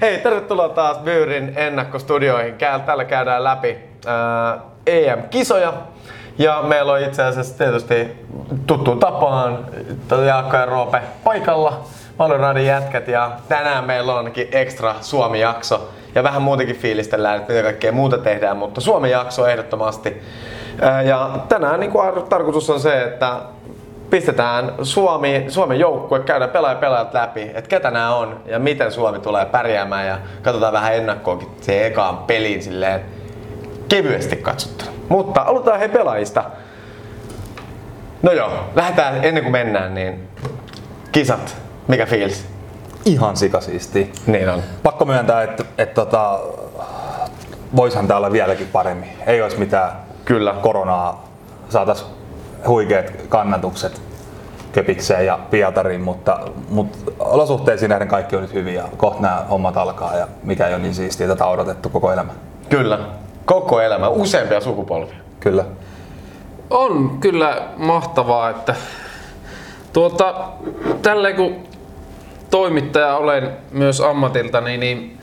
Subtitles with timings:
[0.00, 2.54] Hei, tervetuloa taas Byyrin ennakkostudioihin.
[2.86, 5.72] Täällä käydään läpi ää, EM-kisoja.
[6.38, 8.26] Ja meillä on itse asiassa tietysti
[8.66, 9.66] tuttuun tapaan
[10.26, 11.84] Jaakko ja Roope paikalla.
[12.18, 15.88] Valoradin jätkät ja tänään meillä on ainakin ekstra Suomi-jakso.
[16.14, 20.22] Ja vähän muutenkin fiilistellään, että mitä kaikkea muuta tehdään, mutta Suomi-jakso ehdottomasti.
[20.80, 23.36] Ää, Ja tänään niin kuin tarkoitus on se, että
[24.10, 29.18] pistetään Suomi, Suomen joukkue, käydään pelaaja pelaajat läpi, että ketä nämä on ja miten Suomi
[29.18, 33.00] tulee pärjäämään ja katsotaan vähän ennakkoakin se ekaan peliin silleen
[33.88, 34.90] kevyesti katsottuna.
[35.08, 36.44] Mutta aloitetaan hei pelaajista.
[38.22, 40.28] No joo, lähdetään ennen kuin mennään, niin
[41.12, 41.56] kisat,
[41.88, 42.46] mikä fiilis?
[43.04, 44.12] Ihan sikasiisti.
[44.26, 44.62] Niin on.
[44.82, 46.40] Pakko myöntää, että, että tota,
[47.76, 49.08] voishan tää olla vieläkin paremmin.
[49.26, 49.92] Ei olisi mitään
[50.24, 50.54] Kyllä.
[50.62, 51.28] koronaa.
[51.68, 52.06] Saatais
[52.66, 54.09] huikeat kannatukset
[54.72, 56.38] Kepikseen ja Pietariin, mutta,
[56.68, 60.74] mutta olosuhteisiin nähden kaikki on nyt hyvin ja kohta nämä hommat alkaa ja mikä ei
[60.74, 62.32] ole niin siistiä, tätä on odotettu koko elämä.
[62.68, 62.98] Kyllä.
[63.44, 65.14] Koko elämä, useampia sukupolvia.
[65.40, 65.64] Kyllä.
[66.70, 68.74] On kyllä mahtavaa, että
[69.92, 70.34] tuota,
[71.02, 71.56] tälleen kun
[72.50, 75.18] toimittaja olen myös ammatiltani, niin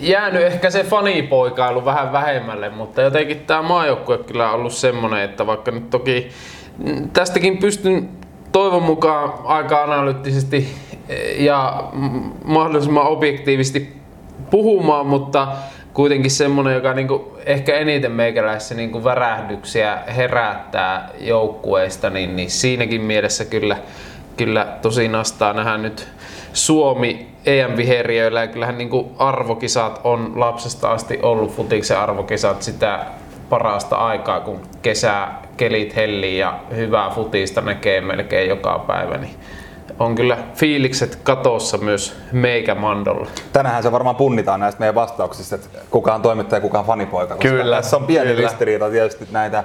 [0.00, 5.46] jäänyt ehkä se fanipoikailu vähän vähemmälle, mutta jotenkin tämä maajoukkue kyllä on ollut semmonen, että
[5.46, 6.28] vaikka nyt toki
[7.12, 8.08] tästäkin pystyn
[8.52, 10.74] toivon mukaan aika analyyttisesti
[11.38, 13.96] ja mm, mahdollisimman objektiivisesti
[14.50, 15.48] puhumaan, mutta
[15.94, 23.44] kuitenkin semmonen, joka niinku ehkä eniten meikäläisessä niinku värähdyksiä herättää joukkueesta, niin, niin siinäkin mielessä
[23.44, 23.76] kyllä,
[24.36, 26.08] kyllä tosi nastaa nähdä nyt
[26.52, 32.62] Suomi EM-viheriöillä ja kyllähän niinku arvokisat on lapsesta asti ollut futiksen arvokisat.
[32.62, 33.06] Sitä
[33.48, 39.34] parasta aikaa, kun kesä kelit hellii ja hyvää futista näkee melkein joka päivä, niin
[39.98, 43.26] on kyllä fiilikset katossa myös meikä Mandolla.
[43.52, 47.34] Tänähän se varmaan punnitaan näistä meidän vastauksista, että kuka on toimittaja ja kuka on fanipoika.
[47.34, 48.48] koska Kyllä, Tässä on pieni kyllä.
[48.48, 49.64] ristiriita tietysti näitä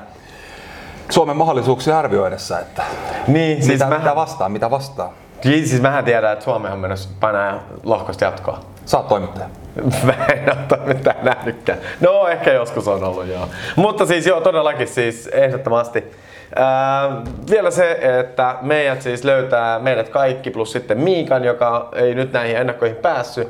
[1.10, 2.84] Suomen mahdollisuuksia arvioidessa, että
[3.28, 5.14] Niin, siis mitä, mähän- mitä vastaa, mitä vastaa.
[5.42, 8.60] Siis siis mähän tiedän, että Suomi on menossa painaa lohkosta jatkoa.
[8.86, 9.50] Saat toimittaja.
[10.04, 11.80] Mä en ole mitään nähnytkään.
[12.02, 13.48] No ehkä joskus on ollut joo.
[13.76, 16.12] Mutta siis joo, todellakin siis ehdottomasti.
[16.56, 22.34] Ää, vielä se, että meidät siis löytää, meidät kaikki plus sitten Miikan, joka ei nyt
[22.34, 23.48] näihin ennakkoihin päässyt,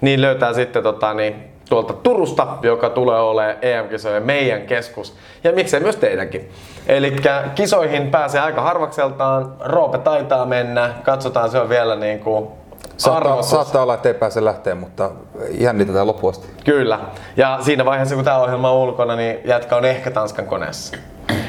[0.00, 5.16] niin löytää sitten tota, niin, tuolta Turusta, joka tulee olemaan EM-kisojen meidän keskus.
[5.44, 6.50] Ja miksei myös teidänkin.
[6.86, 7.16] Eli
[7.54, 12.48] kisoihin pääsee aika harvakseltaan, Roope taitaa mennä, katsotaan se on vielä niin kuin
[12.96, 15.10] Saattaa, saattaa olla, että ei pääse lähteä, mutta
[15.50, 16.48] jännitetään loppuun asti.
[16.64, 17.00] Kyllä.
[17.36, 20.96] Ja siinä vaiheessa, kun tämä ohjelma on ulkona, niin jätkä on ehkä Tanskan koneessa.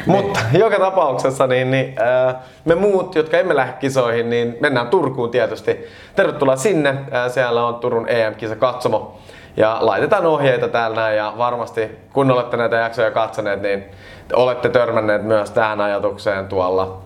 [0.06, 5.31] Mutta joka tapauksessa niin, niin, ää, me muut, jotka emme lähde kisoihin, niin mennään Turkuun
[5.31, 5.85] tietysti.
[6.16, 6.95] Tervetuloa sinne.
[7.12, 9.18] Ää, siellä on Turun EM-kisa katsomo.
[9.57, 13.85] Ja laitetaan ohjeita täällä näin ja varmasti kun olette näitä jaksoja katsoneet, niin
[14.34, 17.05] olette törmänneet myös tähän ajatukseen tuolla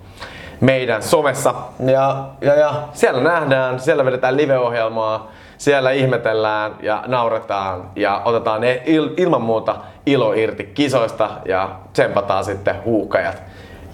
[0.59, 1.53] meidän somessa.
[1.85, 8.81] Ja, ja, ja siellä nähdään, siellä vedetään live-ohjelmaa, siellä ihmetellään ja nauretaan ja otetaan ne
[8.85, 9.75] il, ilman muuta
[10.05, 13.43] ilo irti kisoista ja tsempataan sitten huuhkajat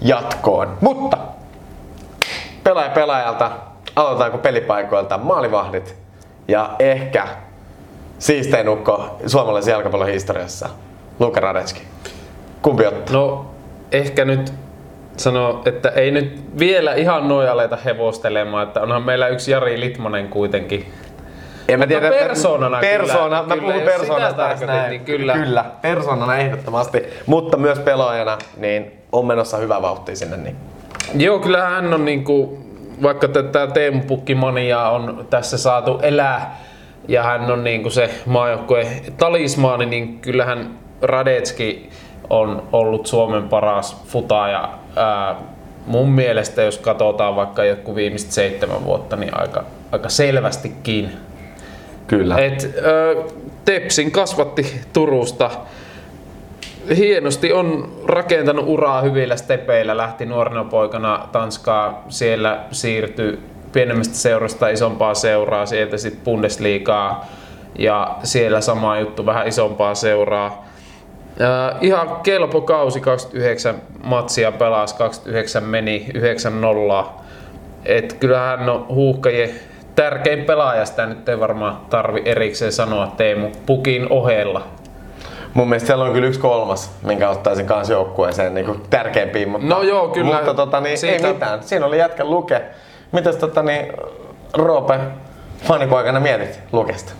[0.00, 0.78] jatkoon.
[0.80, 1.18] Mutta
[2.64, 3.50] pelaaja pelaajalta,
[3.96, 5.96] aloitetaanko pelipaikoilta maalivahdit
[6.48, 7.28] ja ehkä
[8.18, 10.68] siistein ukko suomalaisen jalkapallon historiassa,
[11.18, 11.82] Luka Radetski.
[12.62, 13.16] Kumpi ottaa?
[13.16, 13.46] No
[13.92, 14.52] ehkä nyt
[15.20, 20.28] sano, että ei nyt vielä ihan noin aleta hevostelemaan, että onhan meillä yksi Jari Litmanen
[20.28, 20.92] kuitenkin.
[21.68, 25.00] En mä tiedä, persoonana persona, kyllä, mä kyllä, puhun jos persoonasta näin.
[25.00, 25.32] kyllä.
[25.32, 30.36] kyllä, persoonana ehdottomasti, mutta myös pelaajana, niin on menossa hyvä vauhti sinne.
[30.36, 30.56] Niin.
[31.14, 32.58] Joo, kyllähän hän on niinku,
[33.02, 36.58] vaikka tätä Teemu Pukkimaniaa on tässä saatu elää
[37.08, 41.90] ja hän on niinku se maajoukkue talismaani, niin kyllähän Radetski
[42.30, 44.68] on ollut Suomen paras futaaja.
[44.96, 45.36] Ää,
[45.86, 51.10] mun mielestä, jos katsotaan vaikka joku viimeiset seitsemän vuotta, niin aika, aika selvästikin.
[52.06, 52.38] Kyllä.
[52.38, 53.22] Et, ö,
[53.64, 55.50] Tepsin kasvatti Turusta.
[56.96, 59.96] Hienosti on rakentanut uraa hyvillä stepeillä.
[59.96, 62.04] Lähti nuorena poikana Tanskaa.
[62.08, 63.38] Siellä siirtyi
[63.72, 65.66] pienemmästä seurasta isompaa seuraa.
[65.66, 67.26] Sieltä sitten Bundesligaa.
[67.78, 70.66] Ja siellä sama juttu, vähän isompaa seuraa.
[71.40, 73.74] Ö, ihan kelpo kausi, 29
[74.04, 77.24] matsia pelasi, 29 meni, 9 nollaa.
[77.84, 79.50] Et kyllähän hän on huuhkajien
[79.94, 84.62] tärkein pelaaja, sitä nyt ei varmaan tarvi erikseen sanoa Teemu Pukin ohella.
[85.54, 89.48] Mun mielestä siellä on kyllä yksi kolmas, minkä ottaisin kanssa joukkueeseen niin tärkeimpiin.
[89.48, 90.36] Mutta, No joo, kyllä.
[90.36, 91.62] Mutta tota, niin, Siitä- ei mitään.
[91.62, 92.62] Siinä oli jätkä Luke.
[93.12, 93.92] Mitäs tota, niin,
[94.54, 94.98] Roope,
[95.64, 97.12] fanipoikana mietit Lukesta?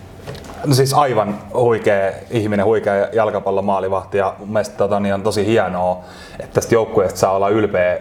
[0.65, 5.99] No siis aivan huikea ihminen, huikea jalkapallomaalivahti ja mun mielestä tota, niin on tosi hienoa,
[6.39, 7.99] että tästä joukkueesta saa olla ylpeä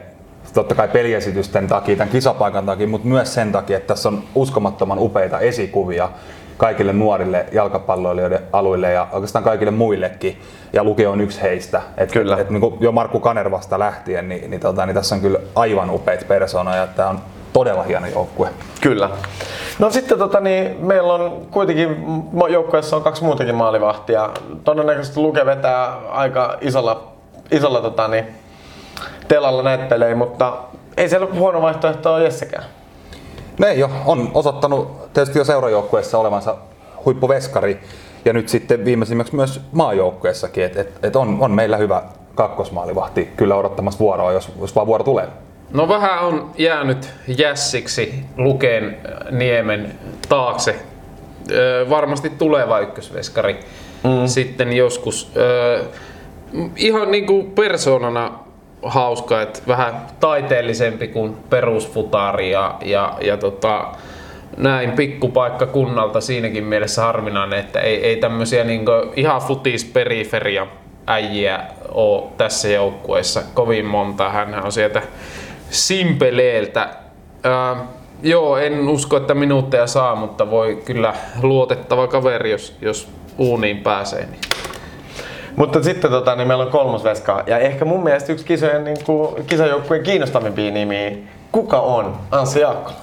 [0.54, 4.98] totta kai peliesitysten takia, tämän kisapaikan takia, mutta myös sen takia, että tässä on uskomattoman
[4.98, 6.08] upeita esikuvia
[6.56, 10.40] kaikille nuorille jalkapalloilijoiden alueille ja oikeastaan kaikille muillekin.
[10.72, 11.82] Ja Lukio on yksi heistä.
[11.96, 12.36] Et, Kyllä.
[12.36, 15.90] Et, niin kuin jo Markku Kanervasta lähtien, niin, niin, tota, niin tässä on kyllä aivan
[15.90, 16.76] upeita persoonoja.
[16.76, 17.20] ja Tämä on
[17.56, 18.48] todella hieno joukkue.
[18.80, 19.10] Kyllä.
[19.78, 21.96] No sitten tota, niin, meillä on kuitenkin
[22.50, 24.30] joukkueessa on kaksi muutakin maalivahtia.
[24.64, 27.12] Todennäköisesti Luke vetää aika isolla,
[27.50, 28.24] isolla tota, niin,
[29.28, 30.52] telalla näitä pelejä, mutta
[30.96, 32.64] ei siellä huono vaihtoehto ole Jessekään.
[33.58, 33.92] No ei ole.
[34.06, 36.56] On osoittanut tietysti jo seurajoukkueessa olevansa
[37.04, 37.80] huippuveskari
[38.24, 42.02] ja nyt sitten viimeisimmäksi myös maajoukkueessakin, että et, et on, on meillä hyvä
[42.34, 45.28] kakkosmaalivahti kyllä odottamassa vuoroa, jos, jos vaan vuoro tulee.
[45.76, 49.94] No vähän on jäänyt jässiksi Luken äh, niemen
[50.28, 50.76] taakse.
[51.50, 53.60] Öö, varmasti tuleva ykkösveskari
[54.04, 54.26] mm.
[54.26, 55.32] sitten joskus.
[55.36, 55.84] Öö,
[56.76, 58.38] ihan niinku persoonana
[58.82, 63.88] hauska, että vähän taiteellisempi kuin perusfutari ja, ja, ja tota,
[64.56, 70.66] näin pikkupaikka kunnalta siinäkin mielessä harvinainen, että ei, ei tämmöisiä niinku ihan futisperiferia
[71.06, 74.30] äijiä ole tässä joukkueessa kovin monta.
[74.30, 75.02] Hän on sieltä
[75.70, 76.88] Simpeleeltä.
[77.44, 77.76] Ää,
[78.22, 83.08] joo, en usko, että minuutteja saa, mutta voi kyllä luotettava kaveri, jos, jos
[83.38, 84.26] uuniin pääsee.
[84.26, 84.40] Niin.
[85.56, 87.42] Mutta sitten tota, niin meillä on kolmas veska.
[87.46, 91.10] Ja ehkä mun mielestä yksi kisojen, niin kuin, kisajoukkueen kiinnostavimpia nimiä.
[91.52, 92.96] Kuka on Anssi Jaakkola?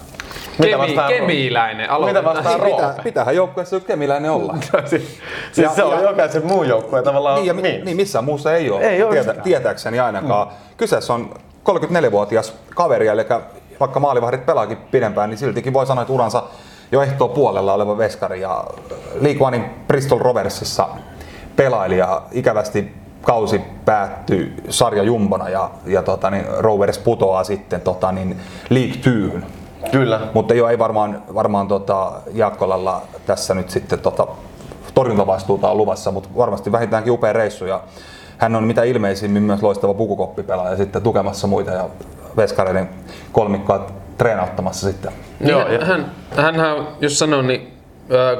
[0.62, 1.78] Kemi, kemiläinen.
[1.78, 2.36] Mitä Aloitetaan.
[2.38, 4.56] vastaa Pitää, pitäähän joukkueessa kemiläinen olla.
[4.86, 5.20] siis
[5.52, 7.54] siis Ja- se on ja- jokaisen muun joukkueen tavallaan Niin, ja,
[7.86, 10.48] niin missään muussa ei ole, Ei ole Tietä, tietääkseni ainakaan.
[10.48, 10.54] Mm.
[10.78, 11.34] Kyseessä on
[11.64, 13.26] 34-vuotias kaveri, eli
[13.80, 16.44] vaikka maalivahdit pelaakin pidempään, niin siltikin voi sanoa, että uransa
[16.92, 18.42] jo ehtoo puolella oleva veskari.
[18.42, 18.64] Ja
[19.22, 20.88] League Onein Bristol Roversissa
[21.56, 28.12] pelaili ja ikävästi kausi päättyi sarja jumbona ja, ja tota, niin Rovers putoaa sitten tota,
[28.12, 28.40] niin
[28.70, 29.54] League 2
[29.92, 30.20] Kyllä.
[30.34, 34.28] mutta joo, ei varmaan, varmaan tota, Jaakkolalla tässä nyt sitten tota,
[34.94, 37.66] torjuntavastuuta on luvassa, mutta varmasti vähintäänkin upea reissu.
[37.66, 37.82] Ja
[38.44, 41.90] hän on mitä ilmeisimmin myös loistava pukukoppipelaaja sitten tukemassa muita ja
[42.38, 42.90] veskareiden
[43.32, 43.88] kolmikkoa
[44.18, 45.12] treenauttamassa sitten.
[45.40, 47.74] Niin Joo, ja- hän, hänhän, jos sanon, niin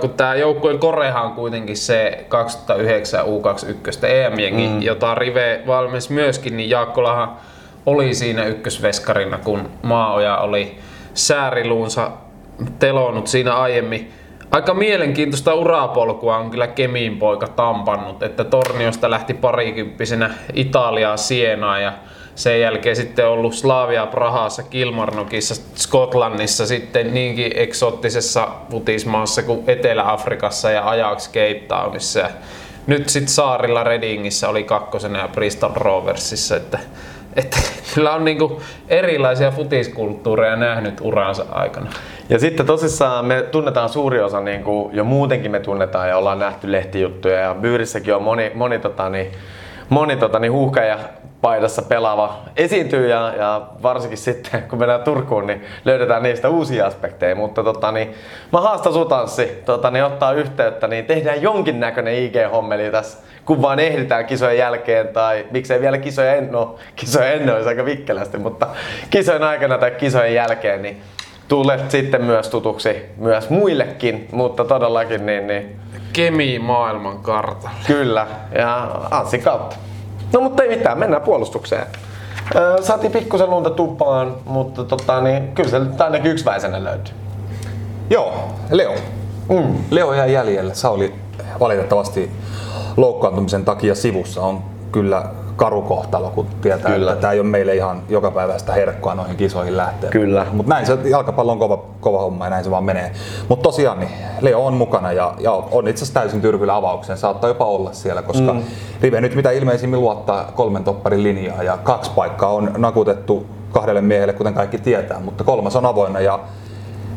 [0.02, 4.82] kun tämä joukkueen korehan on kuitenkin se 2009 U21 EM-jengi, mm.
[4.82, 7.32] jota Rive valmis myöskin, niin Jaakkolahan
[7.86, 10.78] oli siinä ykkösveskarina, kun Maaoja oli
[11.14, 12.12] sääriluunsa
[12.80, 14.12] telonut siinä aiemmin.
[14.54, 21.94] Aika mielenkiintoista urapolkua on kyllä Kemiin poika tampannut, että Torniosta lähti parikymppisenä Italiaa Sienaan ja
[22.36, 30.90] sen jälkeen sitten ollut Slavia Prahassa, Kilmarnockissa, Skotlannissa, sitten niinkin eksoottisessa futismaassa kuin Etelä-Afrikassa ja
[30.90, 32.30] Ajax Cape Townissa.
[32.88, 36.80] Nyt sitten saarilla Redingissä oli kakkosena ja Bristol Roversissa, että,
[37.36, 37.58] että
[37.96, 41.92] kyllä on niinku erilaisia futiskulttuureja nähnyt uransa aikana.
[42.30, 46.40] Ja sitten tosissaan me tunnetaan suuri osa, niin kuin jo muutenkin me tunnetaan ja ollaan
[46.40, 49.32] nähty lehtijuttuja ja Byyrissäkin on moni, moni, tota, niin,
[49.90, 51.00] moni tota, niin huuhka ja
[51.42, 57.36] paidassa pelaava esiintyy ja, ja varsinkin sitten kun mennään Turkuun, niin löydetään niistä uusia aspekteja.
[57.36, 58.14] Mutta tota, niin,
[58.52, 63.80] mä haastan sut Anssi, tota, niin ottaa yhteyttä, niin tehdään jonkinnäköinen IG-hommeli tässä, kun vaan
[63.80, 68.68] ehditään kisojen jälkeen tai miksei vielä kisoja ennen, no kisoja ennen olisi aika vikkelästi, mutta
[69.10, 71.02] kisojen aikana tai kisojen jälkeen, niin
[71.54, 75.76] tulet sitten myös tutuksi myös muillekin, mutta todellakin niin, niin
[76.14, 77.70] Kemi maailman kartalla.
[77.88, 79.76] kyllä ja Anssi kautta.
[80.34, 81.86] No mutta ei mitään, mennään puolustukseen.
[82.56, 87.14] Öö, saatiin pikkusen lunta tupaan, mutta tota, niin, kyllä se nyt ainakin yksi väisenä löytyy.
[88.10, 88.34] Joo,
[88.72, 88.96] Leo.
[89.50, 89.76] Mm.
[89.92, 90.74] Leo jäi jäljelle.
[90.74, 91.14] Sauli
[91.60, 92.32] valitettavasti
[92.98, 95.24] loukkaantumisen takia sivussa on kyllä
[95.64, 97.12] karu kohtalo, kun tietää, Kyllä.
[97.12, 100.10] että tämä ei ole meille ihan jokapäiväistä herkkoa noihin kisoihin lähteä.
[100.10, 100.46] Kyllä.
[100.52, 103.12] Mutta näin se jalkapallo on kova, kova homma ja näin se vaan menee.
[103.50, 104.10] Mutta tosiaan niin
[104.42, 107.18] Leo on mukana ja, ja on itse asiassa täysin tyrkyllä avaukseen.
[107.18, 108.64] Saattaa jopa olla siellä, koska mm.
[109.02, 114.34] Rive nyt mitä ilmeisimmin luottaa kolmen topparin linjaa ja kaksi paikkaa on nakutettu kahdelle miehelle,
[114.34, 116.40] kuten kaikki tietää, mutta kolmas on avoinna ja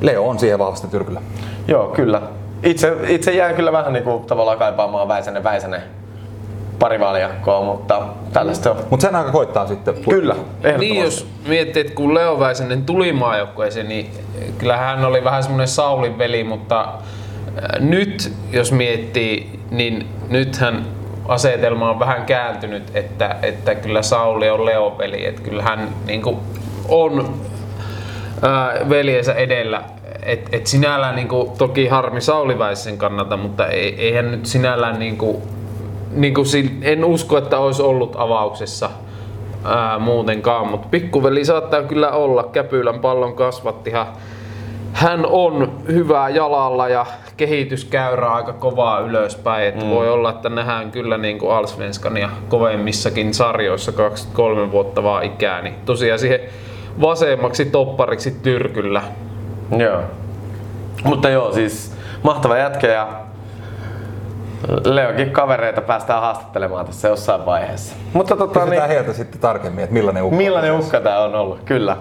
[0.01, 1.21] Leo on siihen vahvasti tyrkyllä.
[1.69, 2.23] Joo, kyllä.
[2.63, 5.83] Itse, itse jään kyllä vähän niin kuin, tavallaan kaipaamaan Väisänen Väisänen
[6.79, 8.03] parivaaliakkoa, mutta
[8.33, 8.77] tällaista on.
[8.91, 9.95] Mutta sen aika koittaa sitten.
[10.09, 10.37] Kyllä.
[10.79, 14.11] Niin jos miettii, että kun Leo Väisänen tuli maajoukkueeseen, niin
[14.59, 20.87] kyllä hän oli vähän semmoinen Saulin veli, mutta äh, nyt jos miettii, niin nythän
[21.29, 26.23] asetelma on vähän kääntynyt, että, että kyllä Sauli on Leo veli, että kyllä hän niin
[26.23, 26.37] kuin
[26.89, 27.35] on
[28.43, 29.83] ää, veljensä edellä,
[30.23, 35.43] et, et sinällään niinku, toki harmi Sauli Väisen kannalta, mutta ei, eihän nyt sinällään niinku,
[36.17, 36.43] niinku,
[36.83, 38.91] en usko, että olisi ollut avauksessa
[39.65, 42.43] ää, muutenkaan, mutta pikkuveli saattaa kyllä olla.
[42.43, 44.07] Käpylän pallon kasvattihan
[44.97, 47.07] hän on hyvää jalalla ja
[47.37, 49.69] kehityskäyrä aika kovaa ylöspäin.
[49.69, 49.91] Että mm.
[49.91, 51.53] Voi olla, että nähdään kyllä niin kuin
[52.21, 55.63] ja kovemmissakin sarjoissa 23 vuotta vaan ikää.
[55.63, 56.41] Niin tosiaan siihen
[57.01, 59.03] vasemmaksi toppariksi tyrkyllä.
[59.77, 60.01] Joo.
[61.05, 63.09] Mutta joo, siis mahtava jätkä ja
[64.85, 67.95] Leokin kavereita päästään haastattelemaan tässä jossain vaiheessa.
[68.13, 71.61] Mutta tota, Kysytään niin, heiltä sitten tarkemmin, että millainen uhka, millainen uhka tämä on ollut,
[71.65, 71.97] kyllä.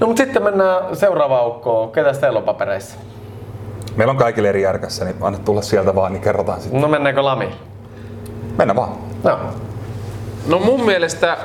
[0.00, 1.92] No mutta sitten mennään seuraavaan ukkoon.
[1.92, 2.98] Ketä teillä on papereissa?
[3.96, 6.80] Meillä on kaikille eri järkässä, niin anna tulla sieltä vaan, niin kerrotaan sitten.
[6.80, 7.48] No mennäänkö Lami?
[8.58, 8.92] Mennään vaan.
[9.24, 9.38] No.
[10.46, 11.36] No mun mielestä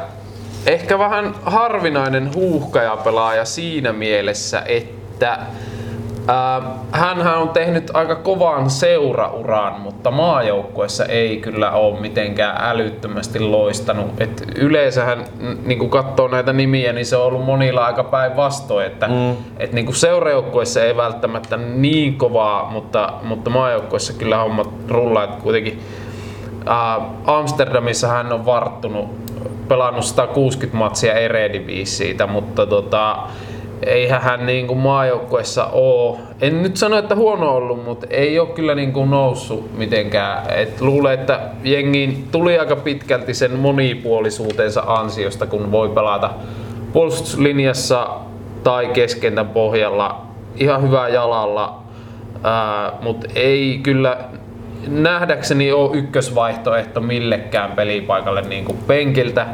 [0.66, 5.40] ehkä vähän harvinainen huuhkajapelaaja siinä mielessä, että
[6.92, 14.22] hän on tehnyt aika kovan seurauran, mutta maajoukkuessa ei kyllä ole mitenkään älyttömästi loistanut.
[14.22, 15.26] Et yleensähän,
[15.66, 19.36] niin kun katsoo näitä nimiä, niin se on ollut monilla aika päinvastoin, että mm.
[19.58, 25.24] et niin seurajoukkuessa ei välttämättä niin kovaa, mutta, mutta maajoukkuessa kyllä hommat rullaa.
[25.24, 25.80] Et kuitenkin
[26.66, 29.10] ää, Amsterdamissa hän on varttunut,
[29.68, 33.18] pelannut 160 matsia Erediviisiitä, mutta tota,
[33.86, 38.50] eihän hän niin kuin maajoukkueessa ole, en nyt sano, että huono ollut, mutta ei ole
[38.50, 40.54] kyllä niin kuin noussut mitenkään.
[40.54, 46.30] Et luulen, että jengiin tuli aika pitkälti sen monipuolisuutensa ansiosta, kun voi pelata
[46.94, 48.08] puolustuslinjassa
[48.64, 50.22] tai keskentän pohjalla
[50.56, 51.84] ihan hyvää jalalla,
[53.02, 54.18] mutta ei kyllä
[54.88, 59.48] nähdäkseni ole ykkösvaihtoehto millekään pelipaikalle niin kuin penkiltä.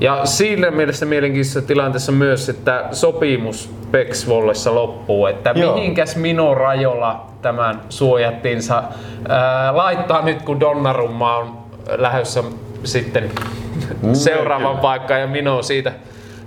[0.00, 5.74] Ja siinä mielessä mielenkiintoisessa tilanteessa myös, että sopimus Pexvollessa loppuu, että Joo.
[5.74, 8.82] mihinkäs Mino Rajola tämän suojattiinsa
[9.28, 11.58] ää, laittaa nyt kun Donnarumma on
[11.96, 12.44] lähdössä
[12.84, 13.30] sitten
[14.12, 15.92] seuraavan paikkaan ja Mino siitä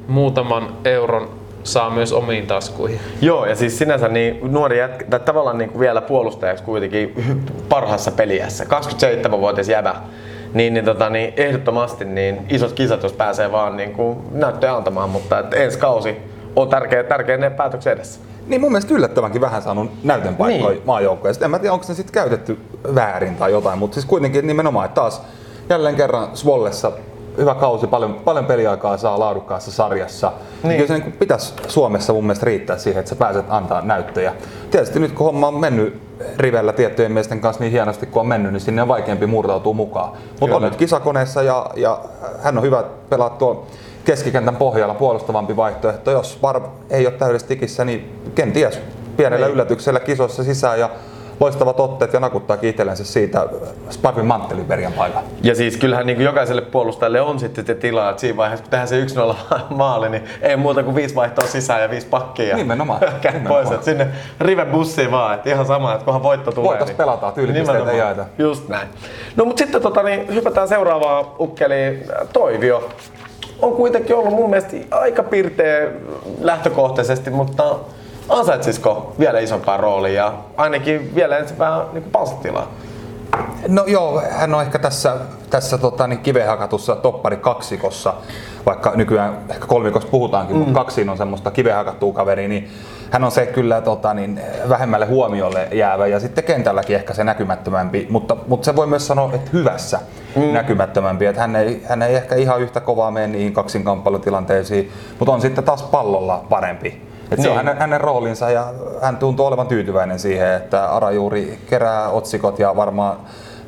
[0.07, 1.29] muutaman euron
[1.63, 2.99] saa myös omiin taskuihin.
[3.21, 7.13] Joo, ja siis sinänsä niin nuori jätkä, tai tavallaan niin kuin vielä puolustajaksi kuitenkin
[7.69, 8.63] parhaassa peliässä.
[8.63, 9.95] 27-vuotias jävä
[10.53, 15.09] niin, niin, tota, niin ehdottomasti niin isot kisat, jos pääsee vaan niin kuin näyttöä antamaan,
[15.09, 16.17] mutta et ensi kausi
[16.55, 18.19] on tärkeä, tärkeä ne päätöksen edessä.
[18.47, 20.85] Niin mun mielestä yllättävänkin vähän saanut näytön paikkoja niin.
[20.85, 21.33] maajoukkoja.
[21.41, 22.59] En mä tiedä, onko se sitten käytetty
[22.95, 25.21] väärin tai jotain, mutta siis kuitenkin nimenomaan, että taas
[25.69, 26.91] jälleen kerran Svollessa
[27.37, 30.31] hyvä kausi, paljon, paljon peliaikaa saa laadukkaassa sarjassa.
[30.63, 30.75] Niin.
[30.75, 34.33] Kyllä se niin pitäisi Suomessa mun mielestä riittää siihen, että sä pääset antaa näyttöjä.
[34.71, 36.01] Tietysti nyt kun homma on mennyt
[36.37, 40.11] rivellä tiettyjen miesten kanssa niin hienosti kuin on mennyt, niin sinne on vaikeampi murtautua mukaan.
[40.39, 41.99] Mutta on nyt kisakoneessa ja, ja
[42.43, 43.63] hän on hyvä pelaa tuon
[44.05, 46.11] keskikentän pohjalla puolustavampi vaihtoehto.
[46.11, 48.79] Jos Var ei ole täydessä tikissä, niin kenties
[49.17, 49.53] pienellä niin.
[49.53, 50.89] yllätyksellä kisoissa sisään ja
[51.39, 53.47] loistavat otteet ja nakuttaa itsellensä siitä
[53.89, 55.27] Sparvin manttelin perjan paikalla.
[55.43, 58.87] Ja siis kyllähän niin jokaiselle puolustajalle on sitten se tilaa, että siinä vaiheessa kun tehdään
[58.87, 59.35] se 1-0
[59.69, 62.55] maali, niin ei muuta kuin viisi vaihtoa sisään ja viisi pakkia.
[62.55, 62.99] Nimenomaan.
[63.23, 63.47] nimenomaan.
[63.47, 64.07] pois, että sinne
[64.39, 66.69] rive bussiin vaan, että ihan sama, että kunhan voitto tulee.
[66.69, 68.25] Voitos niin pelataan, tyylipisteitä jaeta.
[68.37, 68.87] Just näin.
[69.35, 72.03] No mutta sitten tota, niin, hypätään seuraavaan ukkeliin.
[72.33, 72.89] Toivio
[73.61, 75.87] on kuitenkin ollut mun mielestä aika pirteä
[76.41, 77.75] lähtökohtaisesti, mutta
[78.29, 82.67] ansaitsisiko vielä isompaa roolia ja ainakin vielä ensin vähän niin palstatilaa?
[83.67, 85.15] No joo, hän on ehkä tässä,
[85.49, 88.13] tässä tota, niin kivehakatussa toppari kaksikossa,
[88.65, 90.59] vaikka nykyään ehkä kolmikossa puhutaankin, mm.
[90.59, 92.69] mutta kaksiin on semmoista kivehakattua kaveri, niin
[93.11, 98.07] hän on se kyllä tota, niin, vähemmälle huomiolle jäävä ja sitten kentälläkin ehkä se näkymättömämpi,
[98.09, 99.99] mutta, mutta se voi myös sanoa, että hyvässä
[100.35, 100.53] mm.
[100.53, 105.41] näkymättömämpi, että hän ei, hän ei ehkä ihan yhtä kovaa mene niihin kaksinkamppailutilanteisiin, mutta on
[105.41, 107.08] sitten taas pallolla parempi.
[107.31, 107.43] Et niin.
[107.43, 107.65] Se on niin.
[107.65, 112.75] hänen, hänen roolinsa ja hän tuntuu olevan tyytyväinen siihen, että Ara juuri kerää otsikot ja
[112.75, 113.17] varmaan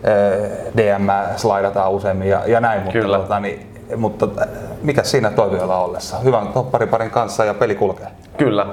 [0.04, 3.18] eh, DM slaidataan useammin ja, ja näin, mutta, Kyllä.
[3.18, 4.48] Tota, niin, mutta eh,
[4.82, 6.20] mikä siinä toiveella ollessa?
[6.20, 8.08] Hyvän toppariparin kanssa ja peli kulkee.
[8.38, 8.68] Kyllä.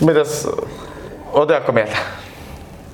[0.00, 0.48] Mitäs,
[1.32, 1.96] otatko mieltä?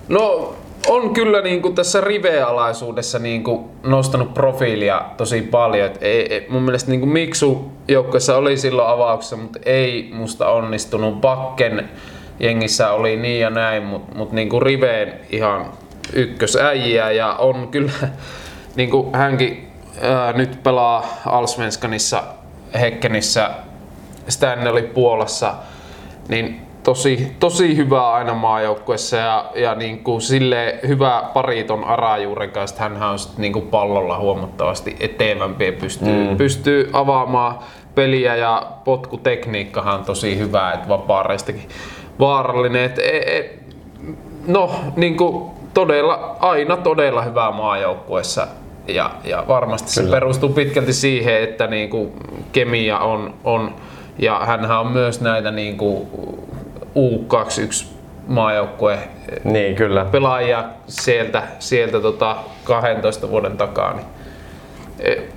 [0.08, 0.54] No
[0.88, 5.86] on kyllä niin kuin tässä rivealaisuudessa niin kuin nostanut profiilia tosi paljon.
[5.86, 10.48] Et ei, ei, mun mielestä niin kuin Miksu joukkueessa oli silloin avauksessa, mutta ei musta
[10.48, 11.20] onnistunut.
[11.20, 11.88] Pakken
[12.40, 15.72] jengissä oli niin ja näin, mutta mut niin kuin Riveen ihan
[16.12, 17.92] ykkösäjiä ja on kyllä
[18.76, 19.68] niin kuin hänkin
[20.00, 22.22] ää, nyt pelaa Alsvenskanissa
[22.80, 23.50] Hekkenissä,
[24.28, 25.54] Stanley Puolassa,
[26.28, 32.82] niin tosi, tosi hyvä aina maajoukkuessa ja, ja niin kuin sille hyvä pariton Arajuuren kanssa,
[32.82, 36.36] hän on niin kuin pallolla huomattavasti etevämpi ja pystyy, mm.
[36.36, 37.58] pystyy avaamaan
[37.94, 41.68] peliä ja potkutekniikkahan on tosi hyvä, että vapaareistakin
[42.18, 42.84] vaarallinen.
[42.84, 43.58] Et, e, e,
[44.46, 48.46] no, niin kuin todella, aina todella hyvää maajoukkuessa
[48.86, 50.16] ja, ja varmasti se Kyllä.
[50.16, 52.12] perustuu pitkälti siihen, että niin kuin
[52.52, 53.74] kemia on, on
[54.18, 56.08] ja hänhän on myös näitä niin kuin
[56.96, 57.86] U21
[58.26, 58.98] maajoukkue
[59.44, 60.04] Niin, kyllä.
[60.04, 63.92] pelaajia sieltä, sieltä tota 12 vuoden takaa.
[63.94, 64.06] Niin
[65.00, 65.28] ei,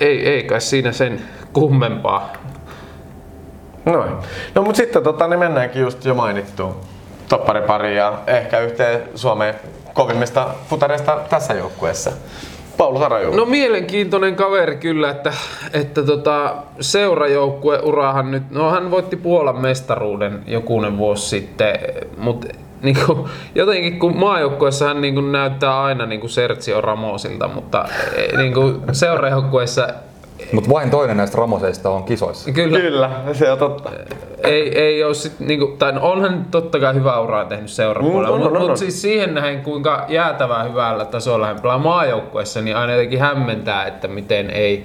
[0.00, 2.32] ei, ei kai siinä sen kummempaa.
[3.84, 4.12] Noin.
[4.54, 6.76] No mut sitten tota, niin mennäänkin just jo mainittuun
[7.28, 9.54] topparipariin ja ehkä yhteen Suomen
[9.94, 12.12] kovimmista futareista tässä joukkueessa.
[12.76, 13.36] Paulus Arajuu.
[13.36, 15.32] No mielenkiintoinen kaveri kyllä, että,
[15.72, 21.78] että tota, seurajoukkue urahan nyt, no hän voitti Puolan mestaruuden jokunen vuosi sitten,
[22.18, 22.48] mutta
[22.82, 27.84] niinku, jotenkin kun maajoukkueessa hän niinku näyttää aina niinku Sergio Ramosilta, mutta
[28.16, 29.88] eh, niinku seurajoukkueessa
[30.52, 32.52] Mutta vain toinen näistä Ramoseista on kisoissa.
[32.52, 33.90] kyllä, Kyllä, se on totta.
[34.44, 38.58] ei, ei ole sit niinku, tai onhan totta kai hyvää uraa tehnyt seurapuolella, Mm, mutta
[38.60, 43.86] mut siis siihen nähden kuinka jäätävää hyvällä tasolla hän pelaa maajoukkueessa, niin aina jotenkin hämmentää,
[43.86, 44.84] että miten ei,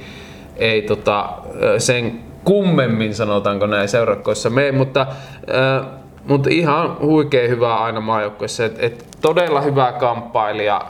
[0.57, 1.29] ei tota,
[1.77, 5.07] sen kummemmin sanotaanko näin seurakoissa mene, mutta,
[5.49, 5.83] ö,
[6.25, 10.81] mutta ihan huikea hyvää aina maajoukkueessa, et, et todella hyvä kamppailija,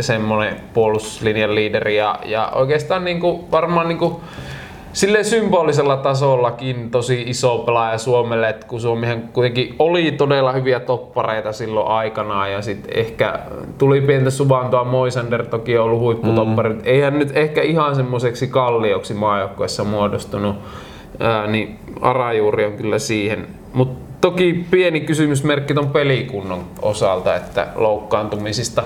[0.00, 4.20] semmoinen puolustuslinjan liideri ja, ja oikeastaan niinku, varmaan niinku,
[4.92, 11.52] Silleen symbolisella tasollakin tosi iso pelaaja Suomelle, että kun Suomihan kuitenkin oli todella hyviä toppareita
[11.52, 13.38] silloin aikanaan ja sitten ehkä
[13.78, 16.80] tuli pientä suvantoa, Moisander toki on ollut huipputoppari, mm.
[16.84, 20.56] eihän nyt ehkä ihan semmoiseksi kallioksi maajoukkueessa muodostunut,
[21.20, 23.46] Ää, niin Arajuuri on kyllä siihen.
[23.72, 28.82] Mutta toki pieni kysymysmerkki ton pelikunnon osalta, että loukkaantumisista.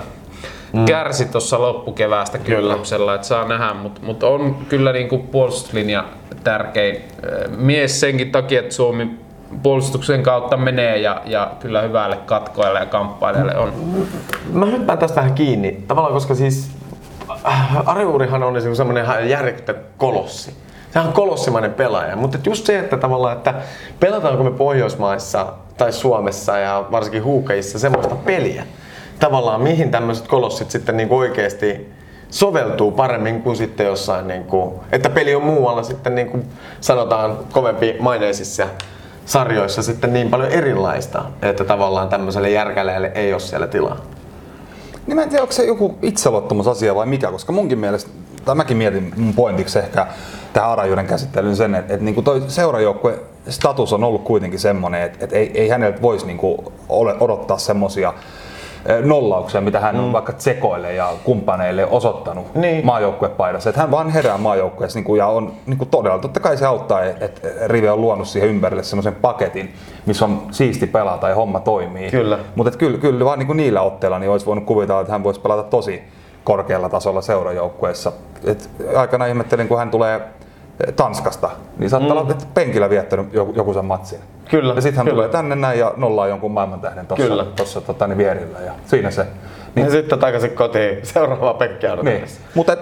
[0.85, 6.05] Kärsi tuossa loppukeväästä kylläpsellä, että saa nähdä, mutta mut on kyllä niinku puolustuslinja
[6.43, 9.25] tärkein ö, mies senkin takia, että Suomi
[9.63, 13.73] puolustuksen kautta menee ja, ja kyllä hyvälle katkoille ja kamppailijalle on.
[14.53, 16.71] Mä hyppään tästä vähän kiinni, tavallaan koska siis
[17.45, 20.53] äh, Arjuurihan on niinku semmoinen ihan järjetön kolossi.
[20.91, 23.53] Sehän on kolossimainen pelaaja, mutta just se, että tavallaan, että
[23.99, 28.63] pelataanko me Pohjoismaissa tai Suomessa ja varsinkin huukeissa semmoista peliä,
[29.19, 31.89] tavallaan mihin tämmöiset kolossit sitten niinku oikeasti
[32.29, 36.39] soveltuu paremmin kuin sitten jossain, niinku, että peli on muualla sitten niinku
[36.81, 38.67] sanotaan kovempi maineisissa
[39.25, 43.97] sarjoissa sitten niin paljon erilaista, että tavallaan tämmöiselle järkäleelle ei ole siellä tilaa.
[45.07, 48.09] Niin mä en tiedä, onko se joku itseluottamusasia vai mikä, koska munkin mielestä,
[48.45, 50.07] tai mäkin mietin mun pointiksi ehkä
[50.53, 55.17] tähän Arajuuden käsittelyyn sen, että, että niin toi seurajoukkue status on ollut kuitenkin semmoinen, että,
[55.21, 56.57] että ei, ei häneltä voisi niin kuin
[57.19, 58.13] odottaa semmoisia
[59.03, 62.85] nollauksia, mitä hän on vaikka Tsekoille ja kumppaneille osoittanut Niin.
[62.85, 63.69] maajoukkuepaidassa.
[63.69, 66.65] Että hän vaan herää maajoukkueessa niin kuin, ja on niin kuin todella, totta kai se
[66.65, 69.73] auttaa, että, että Rive on luonut siihen ympärille semmoisen paketin,
[70.05, 72.11] missä on siisti pelata ja homma toimii.
[72.11, 72.39] Kyllä.
[72.55, 75.39] Mutta kyllä, kyllä vaan niin kuin niillä otteilla niin olisi voinut kuvitella, että hän voisi
[75.39, 76.03] pelata tosi
[76.43, 78.11] korkealla tasolla seurajoukkueessa.
[78.47, 80.21] Et aikana ihmettelin, kun hän tulee
[80.95, 82.17] Tanskasta, niin saattaa Mm.
[82.21, 84.19] olla, että penkillä viettänyt joku, joku sen matsin.
[84.49, 85.15] Kyllä, Ja sitten hän kyllä.
[85.15, 88.59] tulee tänne näin ja nollaa jonkun maailmantähden tuossa tossa, tota, niin vierillä.
[88.59, 89.27] Ja siinä se.
[89.75, 89.85] Niin.
[89.85, 92.23] Ja sitten takaisin kotiin seuraavaa pekkiä Niin.
[92.55, 92.79] Mutta et,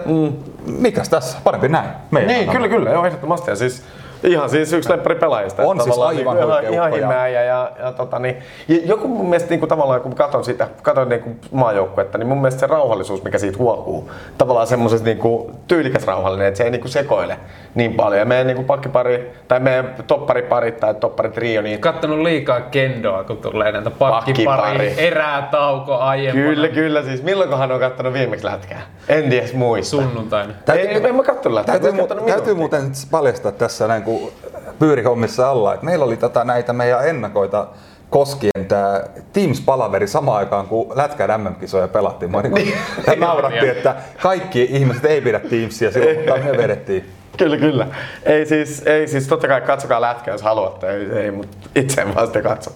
[0.66, 1.38] mikäs tässä?
[1.44, 1.88] Parempi näin.
[2.10, 3.50] Meidän Niin, kyllä, kyllä, joo, ehdottomasti.
[3.50, 3.82] Ja siis,
[4.24, 5.62] ihan siis yksi lemppari pelaajista.
[5.62, 8.36] On siis Tavallaan aivan huikea ihan, ihan ukko ja- ja, ja, ja, tota, niin,
[8.68, 12.26] ja joku mun mielestä niin kuin, tavallaan, kun katson sitä, katson niin kuin maajoukkuetta, niin
[12.28, 16.64] mun mielestä se rauhallisuus, mikä siitä huokuu, tavallaan semmoisessa niin kuin, tyylikäs rauhallinen, että se
[16.64, 17.36] ei niin kuin, sekoile
[17.74, 18.18] niin paljon.
[18.18, 23.36] Ja meidän niin kuin, pakkipari, tai meidän toppariparit tai topparitrio, niin Kattonut liikaa kendoa, kun
[23.36, 24.46] tulee näitä Pakkipari.
[24.46, 28.82] pakkipari, erätauko aiempana kyllä, kyllä, siis milloinkohan on kattonut viimeksi lätkää?
[29.08, 29.90] En edes muista.
[29.90, 30.52] sunnuntaina.
[30.74, 31.78] Ei, en mä kattonut lätkää.
[31.78, 34.32] Täytyy, mä mu- täytyy muuten paljastaa tässä näin kuin
[34.78, 37.66] pyyrihommissa alla, että meillä oli tätä näitä meidän ennakoita
[38.10, 39.00] koskien tämä
[39.32, 42.30] Teams-palaveri samaan aikaan, kun Lätkän MM-kisoja pelattiin.
[42.30, 42.74] Mä niin
[43.20, 47.04] naurattiin, että kaikki ihmiset ei pidä Teamsia silloin, mutta me vedettiin.
[47.38, 47.86] Kyllä, kyllä.
[48.22, 50.90] Ei siis, ei siis totta kai katsokaa lätkää, jos haluatte.
[50.90, 52.70] Ei, ei mutta itse en vaan sitä katso.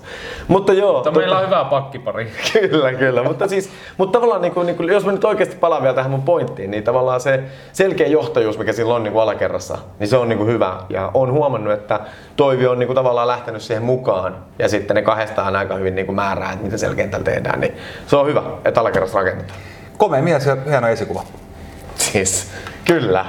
[0.48, 0.92] Mutta joo.
[0.92, 2.32] Mutta meillä on hyvä pakkipari.
[2.52, 3.22] Kyllä, kyllä.
[3.22, 6.10] Mutta siis, mutta tavallaan niin kuin, niin kuin, jos mä nyt oikeasti palaan vielä tähän
[6.10, 10.16] mun pointtiin, niin tavallaan se selkeä johtajuus, mikä sillä on niin kuin alakerrassa, niin se
[10.16, 10.76] on niin kuin hyvä.
[10.88, 12.00] Ja on huomannut, että
[12.36, 14.36] Toivi on niin kuin tavallaan lähtenyt siihen mukaan.
[14.58, 17.60] Ja sitten ne kahdestaan aika hyvin niin kuin määrää, että mitä siellä kentällä tehdään.
[17.60, 19.58] Niin se on hyvä, että alakerrassa rakennetaan.
[19.98, 21.22] Komea mies ja hieno esikuva.
[21.94, 22.50] Siis,
[22.84, 23.26] kyllä.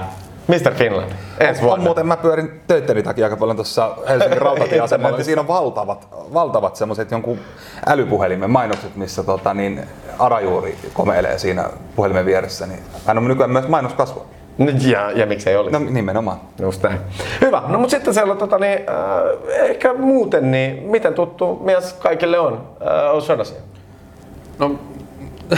[0.50, 0.74] Mr.
[0.76, 1.12] Finland.
[1.40, 1.84] Ensi On vuonna.
[1.84, 6.76] muuten, mä pyörin töitteni takia aika paljon tuossa Helsingin rautatieasemalla, niin siinä on valtavat, valtavat
[6.76, 7.40] semmoiset jonkun
[7.88, 9.82] älypuhelimen mainokset, missä tota, niin
[10.20, 12.68] Arajuuri komeilee siinä puhelimen vieressä.
[12.68, 14.26] Niin hän on nykyään myös mainoskasvo.
[14.58, 15.80] Nyt Ja, ja miksei olisi.
[15.80, 16.38] No nimenomaan.
[16.62, 17.00] Just näin.
[17.42, 17.64] Hyvä.
[17.68, 22.54] No mutta sitten siellä tota, niin, äh, ehkä muuten, niin miten tuttu mies kaikille on
[22.54, 23.54] äh, O'Shannessy?
[24.60, 24.72] No,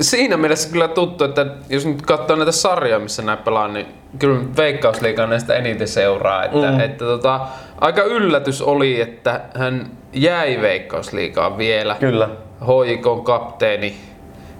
[0.00, 3.86] siinä mielessä kyllä tuttu, että jos nyt katsoo näitä sarjoja, missä näin pelaa, niin
[4.18, 6.44] kyllä Veikkausliiga näistä eniten seuraa.
[6.44, 6.80] Että, mm.
[6.80, 7.40] että tota,
[7.80, 11.96] aika yllätys oli, että hän jäi Veikkausliigaan vielä.
[12.00, 12.28] Kyllä.
[12.66, 13.96] Hoikon kapteeni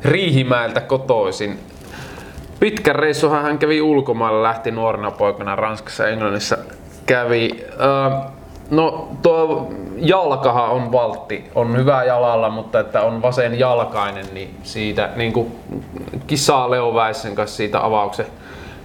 [0.05, 1.59] Riihimäeltä kotoisin.
[2.61, 6.59] Pitkän reissuhan hän kävi ulkomailla, lähti nuorena poikana Ranskassa ja Englannissa
[7.07, 7.67] kävi.
[7.81, 8.38] Äh,
[8.70, 15.11] no tuo jalkahan on valtti, on hyvä jalalla, mutta että on vasen jalkainen, niin siitä
[15.16, 15.52] niin kuin
[16.26, 18.26] kisaa Leo Väissen kanssa siitä avauksen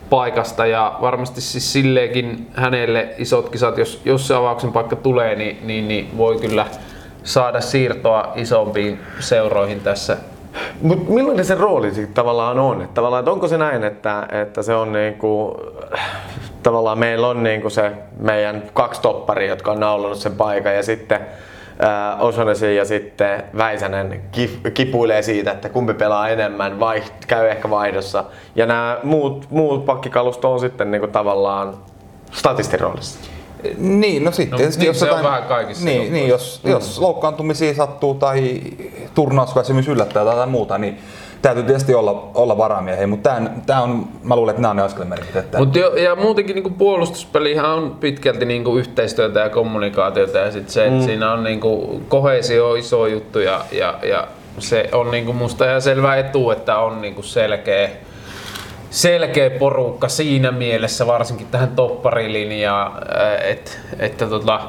[0.09, 0.65] paikasta.
[0.65, 5.87] Ja varmasti siis silleenkin hänelle isot kisat, jos, jos se avauksen paikka tulee, niin, niin,
[5.87, 6.65] niin voi kyllä
[7.23, 10.17] saada siirtoa isompiin seuroihin tässä.
[10.81, 12.81] Mut millainen se rooli tavallaan on?
[12.81, 15.57] Että tavallaan, onko se näin, että, että se on niinku,
[16.63, 21.21] tavallaan meillä on niinku se meidän kaksi topparia, jotka on naulannut sen paikan ja sitten
[21.83, 27.69] äh, Osonesi ja sitten Väisänen kif, kipuilee siitä, että kumpi pelaa enemmän, vaiht, käy ehkä
[27.69, 28.23] vaihdossa.
[28.55, 31.73] Ja nämä muut, muut pakkikalusto on sitten niinku tavallaan
[32.31, 32.79] statistin
[33.77, 36.61] Niin, no sitten No, tietysti niin, jos se on jotain, vähän kaikissa niin, niin, jos,
[36.63, 36.71] mm.
[36.71, 38.61] jos loukkaantumisia sattuu tai
[39.15, 40.99] turnausväsymys yllättää tai jotain muuta, niin
[41.43, 45.35] täytyy tietysti olla, olla varamiehiä, mutta tämä on, mä luulen, että nämä on ne askelmerkit.
[45.35, 45.57] Että...
[45.57, 50.85] Mut jo, ja muutenkin niinku puolustuspelihän on pitkälti niinku yhteistyötä ja kommunikaatiota ja sit se,
[50.85, 51.05] että mm.
[51.05, 54.27] siinä on niinku kohesio iso juttu ja, ja, ja
[54.59, 57.89] se on niinku musta ihan selvä etu, että on niinku selkeä,
[58.89, 62.91] selkeä porukka siinä mielessä, varsinkin tähän topparilinjaan,
[63.43, 64.61] että, että tota,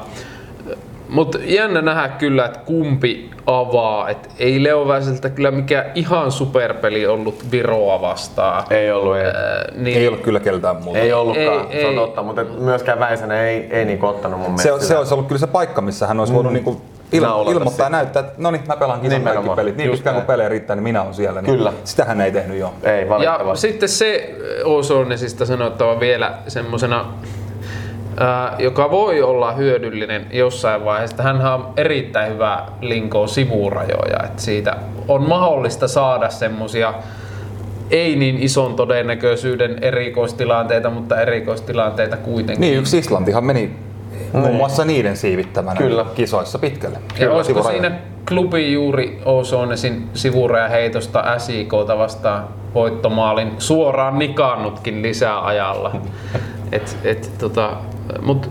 [1.09, 4.09] mutta jännä nähdä kyllä, että kumpi avaa.
[4.09, 8.63] Et ei Leo Väiseltä kyllä mikään ihan superpeli ollut Viroa vastaan.
[8.69, 9.25] Ei ollut, ei.
[9.25, 9.33] Ää,
[9.75, 10.99] niin, Ei ollut kyllä keltään muuta.
[10.99, 11.99] Ei ollutkaan, Ei, se on ei.
[11.99, 14.87] totta, mutta myöskään Väisänen ei, ei niinku ottanut mun Se, mielestä.
[14.87, 17.89] se olisi ollut kyllä se paikka, missä hän olisi voinut niinku il, Naulata ilmoittaa ja
[17.89, 19.77] näyttää, että no niin, mä pelaan kisan kaikki pelit.
[19.77, 21.41] Niin pitkään kun pelejä riittää, niin minä olen siellä.
[21.41, 21.73] Niin Kyllä.
[21.83, 22.73] Sitä hän ei tehnyt jo.
[22.83, 23.67] Ei, Ja valitettavasti.
[23.67, 27.05] sitten se Osonesista sanottava vielä semmosena,
[28.17, 31.23] ää, joka voi olla hyödyllinen jossain vaiheessa.
[31.23, 34.75] Hänhän on erittäin hyvä linko sivurajoja, että siitä
[35.07, 36.93] on mahdollista saada semmosia
[37.91, 42.61] ei niin ison todennäköisyyden erikoistilanteita, mutta erikoistilanteita kuitenkin.
[42.61, 43.75] Niin, yksi Islantihan meni
[44.33, 46.05] muun muassa niiden siivittämänä Kyllä.
[46.15, 46.97] kisoissa pitkälle.
[47.19, 47.81] Ja olisiko sivuraja.
[47.81, 55.95] siinä klubi juuri Osonesin sivuraja heitosta SIKta vastaan voittomaalin suoraan nikannutkin lisäajalla.
[56.71, 57.69] Et, et, tota,
[58.21, 58.49] mut,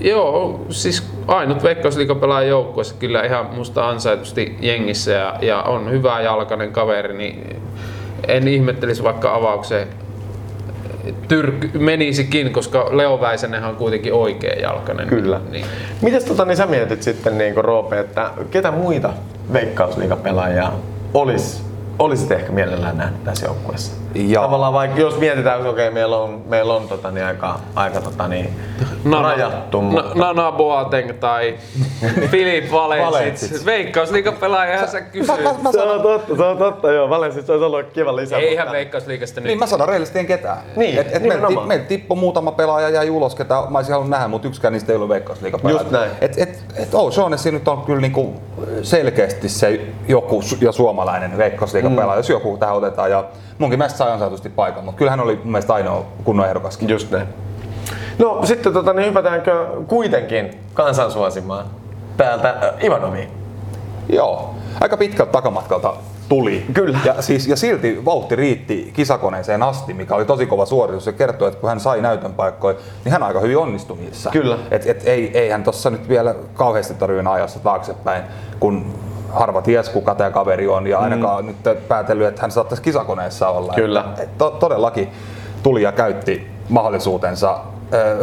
[0.00, 6.72] joo, siis ainut veikkausliikapelaajan joukkueessa kyllä ihan musta ansaitusti jengissä ja, ja on hyvä jalkainen
[6.72, 7.56] kaveri, niin
[8.28, 9.88] en ihmettelisi vaikka avaukseen
[11.28, 15.06] tyrk, menisikin, koska Leo Väisänenhän on kuitenkin oikea jalkainen.
[15.06, 15.40] Kyllä.
[15.50, 15.64] Niin,
[16.02, 19.12] Mites tota, niin sä mietit sitten niin Roope, että ketä muita
[19.52, 20.72] veikkausliigapelaajia
[21.14, 21.69] olisi
[22.00, 23.92] olisit ehkä mielellään nähnyt tässä joukkueessa?
[24.14, 24.42] Joo.
[24.44, 28.28] Tavallaan vaikka jos mietitään, että okei, meillä on, meillä on tota, niin aika, aika tota,
[28.28, 28.50] niin,
[29.22, 30.02] rajattu, mutta...
[30.14, 31.54] Na, Nana Boateng tai
[32.30, 33.12] Filip Valensits.
[33.12, 33.66] Valensits.
[33.66, 35.36] Veikkausliigapelaajahan sä kysyy.
[35.42, 37.10] Mä, mä, Se on totta, se on totta, joo.
[37.10, 38.36] Valensis olisi ollut kiva lisä.
[38.36, 39.46] Eihän mutta- Veikkausliigasta nyt.
[39.46, 40.58] niin mä sanon reilisesti en ketään.
[40.76, 41.64] Niin, et, et meillä, nimenomaan.
[41.64, 44.92] ti, meillä tippui muutama pelaaja jäi ulos, ketä mä olisin halunnut nähdä, mutta yksikään niistä
[44.92, 45.80] ei ollut veikkausliigapelaaja.
[45.82, 46.10] Just näin.
[46.20, 48.34] Et, et, et O'Shaughnessy nyt on kyllä niinku
[48.82, 51.38] selkeästi se joku su- ja suomalainen
[51.90, 52.16] mm.
[52.16, 53.10] jos joku tähän otetaan.
[53.10, 53.24] Ja
[53.58, 56.88] munkin mielestä sai ansaitusti paikan, mutta kyllä hän oli mun mielestä ainoa kunnon ehdokaskin.
[56.88, 57.26] Just näin.
[58.18, 61.66] No sitten tota, niin hypätäänkö kuitenkin kansansuosimaan
[62.16, 63.28] täältä äh, Ivanoviin?
[64.08, 65.94] Joo, aika pitkältä takamatkalta
[66.28, 66.64] tuli.
[66.72, 66.98] Kyllä.
[67.04, 71.04] Ja, siis, ja silti vauhti riitti kisakoneeseen asti, mikä oli tosi kova suoritus.
[71.04, 74.30] Se kertoo, että kun hän sai näytön paikkoja, niin hän aika hyvin onnistui niissä.
[74.30, 74.58] Kyllä.
[74.70, 78.22] Et, et, ei, ei hän tuossa nyt vielä kauheasti tarvitse ajassa taaksepäin,
[78.60, 78.94] kun
[79.32, 81.48] harva ties kuka tämä kaveri on ja ainakaan mm.
[81.48, 83.72] nyt päätellyt, että hän saattaisi kisakoneessa olla.
[83.74, 84.04] Kyllä.
[84.14, 85.08] Et, et, to, todellakin
[85.62, 87.58] tuli ja käytti mahdollisuutensa.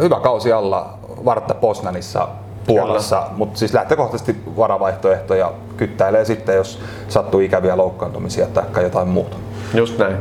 [0.00, 2.28] Hyvä kausi alla Vartta Posnanissa
[2.66, 9.36] Puolassa, mutta siis lähtökohtaisesti varavaihtoehtoja kyttäilee sitten, jos sattuu ikäviä loukkaantumisia tai jotain muuta.
[9.74, 10.16] Just näin.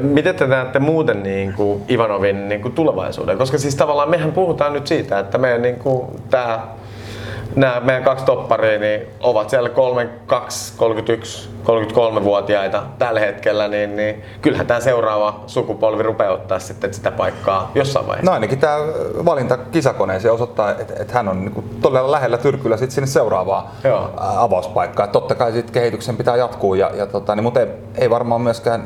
[0.00, 3.38] Miten te näette muuten niin kuin Ivanovin niin kuin tulevaisuuden?
[3.38, 6.60] Koska siis tavallaan mehän puhutaan nyt siitä, että meidän niin kuin, tää,
[7.56, 14.66] nämä meidän kaksi topparia niin ovat siellä 32, 31, 33-vuotiaita tällä hetkellä, niin, niin kyllähän
[14.66, 18.30] tämä seuraava sukupolvi rupeaa ottaa sitten sitä paikkaa jossain vaiheessa.
[18.30, 18.78] No ainakin tämä
[19.24, 24.10] valinta kisakoneeseen osoittaa, että, että hän on niinku todella lähellä tyrkyllä sit sinne seuraavaan Joo.
[25.04, 27.66] Et Totta kai sit kehityksen pitää jatkuu, ja, ja tota, niin, mutta ei,
[27.98, 28.84] ei varmaan myöskään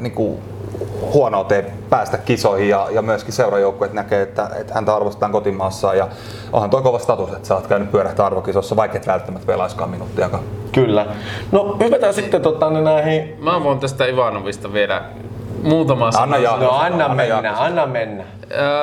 [0.84, 6.08] niinku huonouteen päästä kisoihin ja, ja myöskin seurajoukkueet näkee, että, että häntä arvostetaan kotimaassa ja
[6.52, 10.42] onhan tuo kova status, että sä oot käynyt pyörähtää arvokisossa, vaikka et välttämättä pelaiskaan minuuttiakaan.
[10.72, 11.06] Kyllä.
[11.52, 13.36] No hypätään sitten tota, niin näihin...
[13.40, 15.02] Mä voin tästä Ivanovista vielä
[15.62, 17.66] muutama Anna sana ja- No anna Anna mennä, Jaakkosen.
[17.66, 18.24] anna mennä.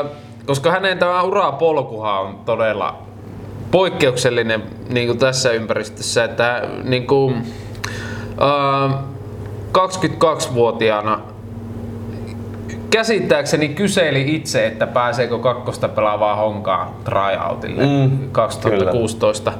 [0.04, 0.06] Ö,
[0.46, 2.96] koska hänen tämä urapolkuhan on todella
[3.72, 7.44] poikkeuksellinen niin kuin tässä ympäristössä, että niin kuin,
[8.42, 8.90] ö,
[9.72, 11.20] 22-vuotiaana
[12.92, 19.54] käsittääkseni kyseli itse, että pääseekö kakkosta pelaavaa honkaa tryoutille Mm, 2016.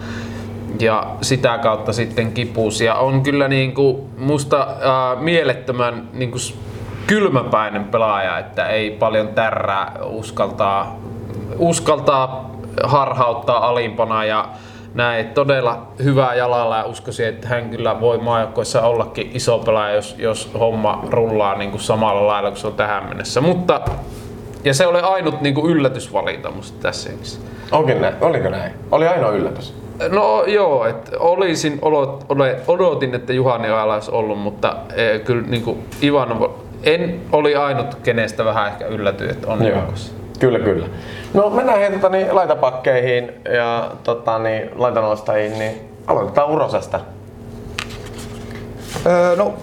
[0.80, 2.86] Ja sitä kautta sitten kipusi.
[2.86, 6.42] Ja on kyllä niin kuin musta ää, mielettömän niin kuin
[7.08, 11.00] kylmäpäinen pelaaja, että ei paljon tärrää, uskaltaa,
[11.58, 12.50] uskaltaa
[12.84, 14.46] harhauttaa alimpana ja
[14.94, 20.16] näin todella hyvää jalalla ja uskoisin, että hän kyllä voi maajoukkoissa ollakin iso pelaaja, jos,
[20.18, 23.42] jos homma rullaa niin kuin samalla lailla kuin se on tähän mennessä.
[23.42, 23.82] Mutta,
[24.64, 27.10] ja se oli ainut niin kuin yllätysvalinta musta tässä.
[27.72, 28.16] Onkin näin.
[28.22, 28.74] Oliko näin?
[28.92, 29.74] Oli ainoa yllätys.
[30.10, 32.26] No joo, että olisin, olot,
[32.68, 36.52] odotin, että Juhani Oala olisi ollut, mutta e, kyllä niin kuin Ivanov,
[36.84, 40.19] en oli ainut, kenestä vähän ehkä yllätyin, että on joukossa.
[40.40, 40.88] Kyllä, kyllä.
[41.34, 47.00] No mennään hei, tota, niin, laitapakkeihin ja tota, niin, laitanostajiin, niin aloitetaan Urosesta.
[49.06, 49.54] Öö, no,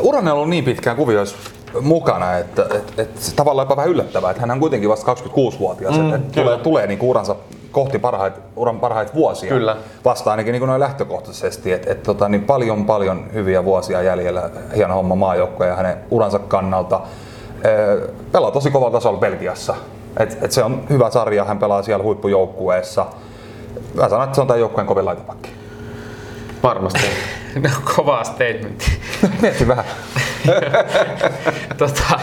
[0.00, 1.36] Uranen on ollut niin pitkään kuvioissa
[1.80, 5.98] mukana, että, että, että se tavallaan jopa vähän yllättävää, että hän on kuitenkin vasta 26-vuotias,
[5.98, 7.36] mm, että tulee, tulee niin uransa
[7.72, 9.48] kohti parhaita, uran parhaita vuosia.
[9.48, 9.76] Kyllä.
[10.04, 14.94] Vasta ainakin niin noin lähtökohtaisesti, että, että tota, niin paljon paljon hyviä vuosia jäljellä, hieno
[14.94, 17.00] homma maajoukkoja ja hänen uransa kannalta.
[18.32, 19.74] Pelaa tosi kovalla tasolla Belgiassa.
[20.20, 23.06] Et, et se on hyvä sarja, hän pelaa siellä huippujoukkueessa.
[23.94, 25.50] Mä sanon, että se on tämän joukkueen kovin laitapakki.
[26.62, 27.00] Varmasti.
[27.62, 28.98] No, kova statementti.
[29.42, 29.84] Mieti vähän.
[31.78, 32.20] tota,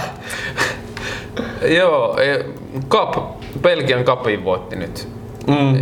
[1.61, 2.45] joo, e,
[2.89, 3.15] Cup,
[3.61, 5.07] Belgian Cupin voitti nyt.
[5.47, 5.77] Mm.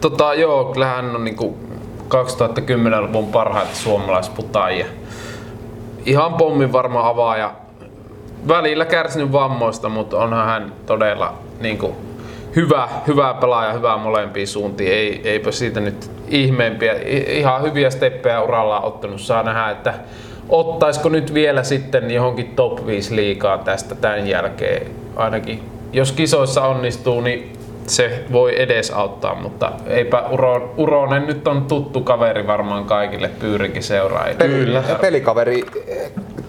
[0.00, 1.56] Tota, joo, kyllä hän on niinku
[2.08, 4.86] 2010-luvun parhaita suomalaisputajia.
[6.06, 7.54] Ihan pommin varma avaaja.
[8.48, 11.96] Välillä kärsinyt vammoista, mutta onhan hän todella niinku,
[12.56, 14.92] hyvä, hyvä pelaaja, hyvä molempiin suuntiin.
[14.92, 16.94] Ei, eipä siitä nyt ihmeempiä.
[17.26, 19.20] Ihan hyviä steppejä uralla on ottanut.
[19.20, 19.94] Saa nähdä, että
[20.48, 24.86] ottaisiko nyt vielä sitten johonkin top 5 liikaa tästä tämän jälkeen.
[25.16, 27.52] Ainakin jos kisoissa onnistuu, niin
[27.86, 33.82] se voi edes auttaa, mutta eipä Uro, Uronen nyt on tuttu kaveri varmaan kaikille Pyyrinkin
[33.82, 34.44] seuraajille.
[34.44, 34.82] Kyllä.
[35.00, 35.64] Pelikaveri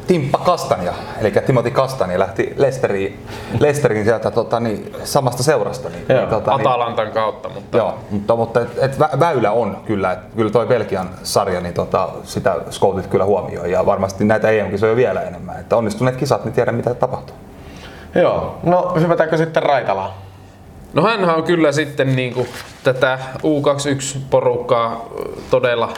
[0.07, 3.25] Timppa Kastanja, eli Timothy Kastanja lähti Lesteriin,
[3.59, 5.89] Lesteriin sieltä tota, niin, samasta seurasta.
[5.89, 6.19] Niin, Joo.
[6.19, 10.11] niin, tota, niin, Atalantan kautta, mutta Joo, mutta, mutta et, et vä- väylä on kyllä,
[10.11, 14.95] et kyllä toi Belgian sarja, niin tota, sitä scoutit kyllä huomioi ja varmasti näitä EM-kisoja
[14.95, 15.59] vielä enemmän.
[15.59, 17.35] Että onnistuneet kisat, niin tiedän mitä tapahtuu.
[18.15, 18.57] Joo.
[18.63, 20.11] No hypätäänkö sitten Raitalaan?
[20.93, 22.47] No hänhän on kyllä sitten niinku
[22.83, 25.09] tätä U21-porukkaa
[25.49, 25.93] todella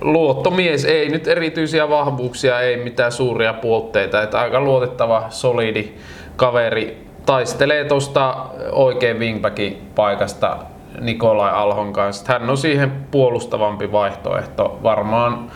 [0.00, 5.92] luottomies, ei nyt erityisiä vahvuuksia, ei mitään suuria puutteita, että aika luotettava, solidi
[6.36, 7.06] kaveri.
[7.26, 8.36] Taistelee tuosta
[8.72, 10.56] oikein wingbackin paikasta
[11.00, 12.32] Nikolai Alhon kanssa.
[12.32, 14.78] Hän on siihen puolustavampi vaihtoehto.
[14.82, 15.50] Varmaan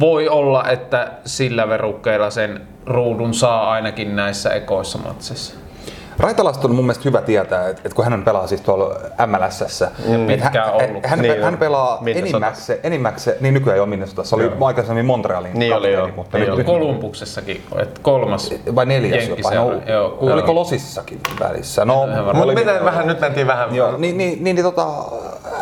[0.00, 5.61] voi olla, että sillä verukkeella sen ruudun saa ainakin näissä ekoissa matseissa.
[6.18, 8.94] Raitalasta on mun mielestä hyvä tietää, että, että kun hän pelaa siis tuolla
[9.26, 10.26] MLSssä, mm.
[10.26, 11.06] pitkään hän, ollut.
[11.06, 14.66] hän, Niin hän pelaa enimmäkseen, enimmäkseen, niin nykyään ei ole Minnesota, se oli Joo.
[14.66, 16.16] aikaisemmin Montrealin Niin oli, kapteeni, joo.
[16.16, 16.64] mutta Niin nyt, oli.
[16.64, 18.54] Kolumbuksessakin, että kolmas.
[18.74, 21.84] vai neljäs jopa, no, joo, oliko Losissakin välissä?
[21.84, 22.06] No.
[22.34, 23.74] Mutta miten vähän nyt mentiin vähän...
[23.74, 24.86] Joo, niin, niin, niin, niin tota,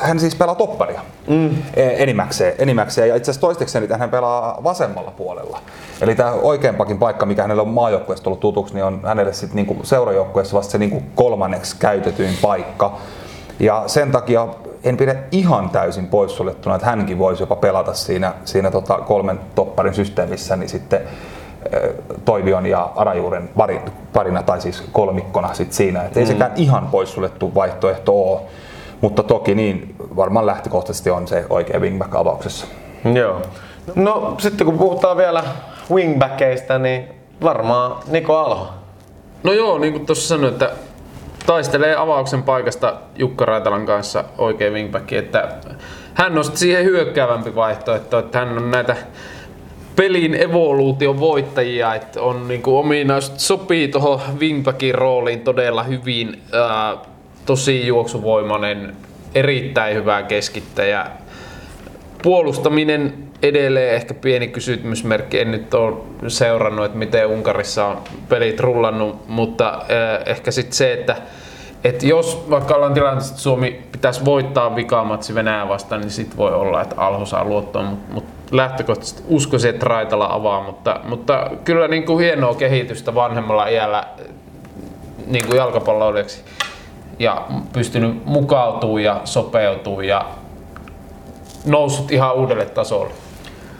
[0.01, 1.51] hän siis pelaa topparia mm.
[1.77, 3.09] enimmäkseen, enimmäkseen.
[3.09, 5.59] Ja itse asiassa toistekseen niin hän pelaa vasemmalla puolella.
[6.01, 9.77] Eli tämä oikeampakin paikka, mikä hänelle on maajoukkueesta tullut tutuksi, niin on hänelle sitten niinku
[9.83, 12.93] seurajoukkueessa vasta se niinku kolmanneksi käytetyin paikka.
[13.61, 14.49] Ja sen takia
[14.85, 19.95] en pidä ihan täysin poissuljettuna, että hänkin voisi jopa pelata siinä, siinä tota kolmen topparin
[19.95, 21.01] systeemissä, niin sitten
[22.25, 23.81] Toivion ja Arajuuren pari-
[24.13, 26.03] parina tai siis kolmikkona sit siinä.
[26.03, 28.41] Et ei sekään ihan poissuljettu vaihtoehto ole,
[29.01, 32.67] mutta toki niin varmaan lähtökohtaisesti on se oikea wingback avauksessa.
[33.15, 33.43] Joo.
[33.95, 35.45] No sitten kun puhutaan vielä
[35.91, 37.09] wingbackeista, niin
[37.43, 38.69] varmaan Niko Alho.
[39.43, 40.71] No joo, niin kuin tuossa sanoin, että
[41.47, 45.49] taistelee avauksen paikasta Jukka Raitalan kanssa oikein wingback, että
[46.15, 48.97] hän on siihen hyökkäävämpi vaihtoehto, että hän on näitä
[49.97, 56.97] pelin evoluution voittajia, että on niinku ominaisuudet, sopii tuohon wingbackin rooliin todella hyvin, ää,
[57.47, 58.97] tosi juoksuvoimainen,
[59.35, 61.07] erittäin hyvä keskittäjä,
[62.23, 65.41] puolustaminen edelleen ehkä pieni kysymysmerkki.
[65.41, 65.97] En nyt ole
[66.29, 67.99] seurannut, että miten Unkarissa on
[68.29, 71.17] pelit rullannut, mutta äh, ehkä sitten se, että
[71.85, 76.55] et jos vaikka ollaan tilanteessa, että Suomi pitäisi voittaa vikaamatsi Venäjää vastaan, niin sitten voi
[76.55, 81.89] olla, että Alho saa luottoa, mutta mut lähtökohtaisesti uskoisin, että Raitala avaa, mutta, mutta kyllä
[81.89, 84.05] niin kuin hienoa kehitystä vanhemmalla iällä
[85.27, 86.45] niin kuin jalkapalloilijaksi
[87.19, 90.25] ja pystynyt mukautumaan ja sopeutumaan ja
[91.67, 93.11] noussut ihan uudelle tasolle.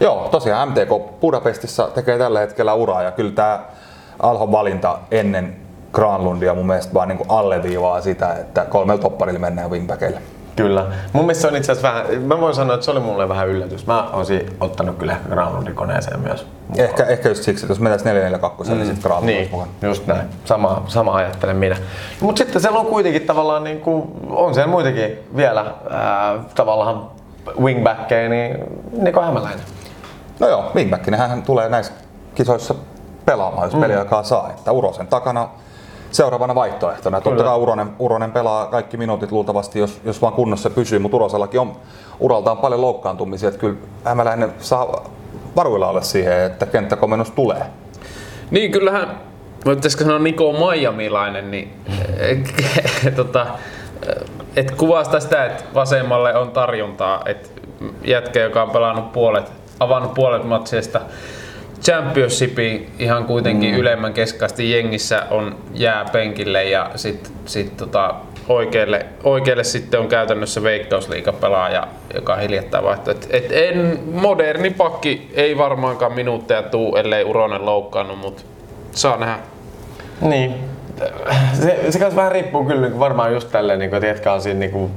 [0.01, 3.59] Joo, tosiaan MTK Budapestissa tekee tällä hetkellä uraa ja kyllä tämä
[4.19, 5.55] Alhon valinta ennen
[5.93, 10.21] Granlundia mun mielestä vaan niin kuin alleviivaa sitä, että kolmella topparilla mennään wingbackille.
[10.55, 10.85] Kyllä.
[11.13, 13.47] Mun mielestä se on itse asiassa vähän, mä voin sanoa, että se oli mulle vähän
[13.47, 13.87] yllätys.
[13.87, 16.47] Mä olisin ottanut kyllä Granlundin koneeseen myös.
[16.77, 18.77] Ehkä, ehkä just siksi, että jos mentäisiin 442, mm.
[18.77, 19.71] niin sitten Granlund Niin, mukana.
[19.81, 20.21] just näin.
[20.45, 21.77] Sama, sama ajattelen minä.
[22.21, 27.07] Mutta sitten siellä on kuitenkin tavallaan, niin kuin, on siellä muitakin vielä ää, tavallaan
[27.61, 28.57] wingbackkejä, niin
[28.91, 29.65] Niko Hämäläinen.
[30.41, 31.93] No joo, wingbackinä hän tulee näissä
[32.35, 32.75] kisoissa
[33.25, 33.81] pelaamaan, jos mm.
[33.81, 34.49] peliaikaa saa.
[34.49, 35.49] Että Urosen takana
[36.11, 37.21] seuraavana vaihtoehtona.
[37.21, 41.59] Totta kai Uronen, Uronen pelaa kaikki minuutit luultavasti, jos, jos vaan kunnossa pysyy, mutta Urosellakin
[41.59, 41.75] on
[42.19, 43.49] uraltaan paljon loukkaantumisia.
[43.49, 45.05] Että kyllä Hämäläinen saa
[45.55, 47.61] varuilla olla siihen, että kenttäkomennus tulee.
[48.51, 49.19] Niin, kyllähän,
[49.65, 51.73] voitaisiko sanoa Niko Maijamilainen, niin
[53.15, 53.47] tota,
[54.55, 57.49] et kuvastaa sitä, että vasemmalle on tarjontaa, että
[58.03, 61.01] jätkä, joka on pelannut puolet, avannut puolet matseista
[61.81, 63.79] Championshipiin ihan kuitenkin mm.
[63.79, 68.15] ylemmän keskaasti jengissä on jää penkille ja sitten sit tota,
[68.49, 73.13] oikealle, oikealle sitten on käytännössä veikkausliikapelaaja, joka hiljattain vaihtoi.
[73.13, 78.41] Et, et en, moderni pakki ei varmaankaan minuutteja tuu, ellei Uronen loukkaannut, mutta
[78.91, 79.39] saa nähdä.
[80.21, 80.55] Niin.
[81.53, 84.59] Se, se kanssa vähän riippuu kyllä niin varmaan just tälleen, niin kuin, että on siinä
[84.59, 84.91] niin kuin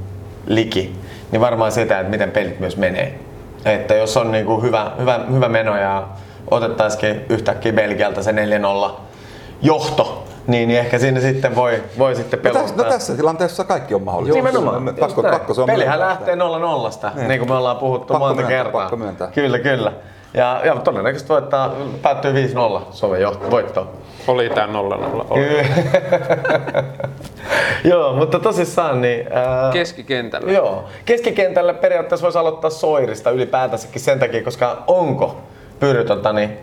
[0.47, 0.92] liki,
[1.33, 3.14] niin varmaan sitä, että miten pelit myös menee.
[3.64, 6.09] Että jos on niin kuin hyvä, hyvä, hyvä meno ja
[6.50, 8.35] otettaisikin yhtäkkiä Belgialta se 4-0
[9.62, 12.62] johto, niin, niin ehkä siinä sitten voi, voi sitten pelottaa.
[12.62, 14.37] No tässä, no tässä tilanteessa kaikki on mahdollista.
[14.37, 14.94] Nimenomaan.
[15.00, 17.29] Pakko, pakko se on Pelihän lähtee 0 0 niin.
[17.29, 18.81] niin kuin me ollaan puhuttu pakko monta myöntää, kertaa.
[18.81, 19.29] Pakko myöntää.
[19.29, 19.92] Kyllä, kyllä.
[20.35, 23.92] Ja, ja todennäköisesti voittaa, päättyy 5-0 Suomen johto, voitto.
[24.27, 24.70] Oli tää 0-0.
[27.90, 29.33] joo, mutta tosissaan niin...
[29.33, 30.53] Ää, Keskikentällä.
[30.53, 30.85] Joo.
[31.05, 35.37] Keskikentällä periaatteessa voisi aloittaa Soirista ylipäätänsäkin sen takia, koska onko
[35.81, 36.59] Pyry tota, niin,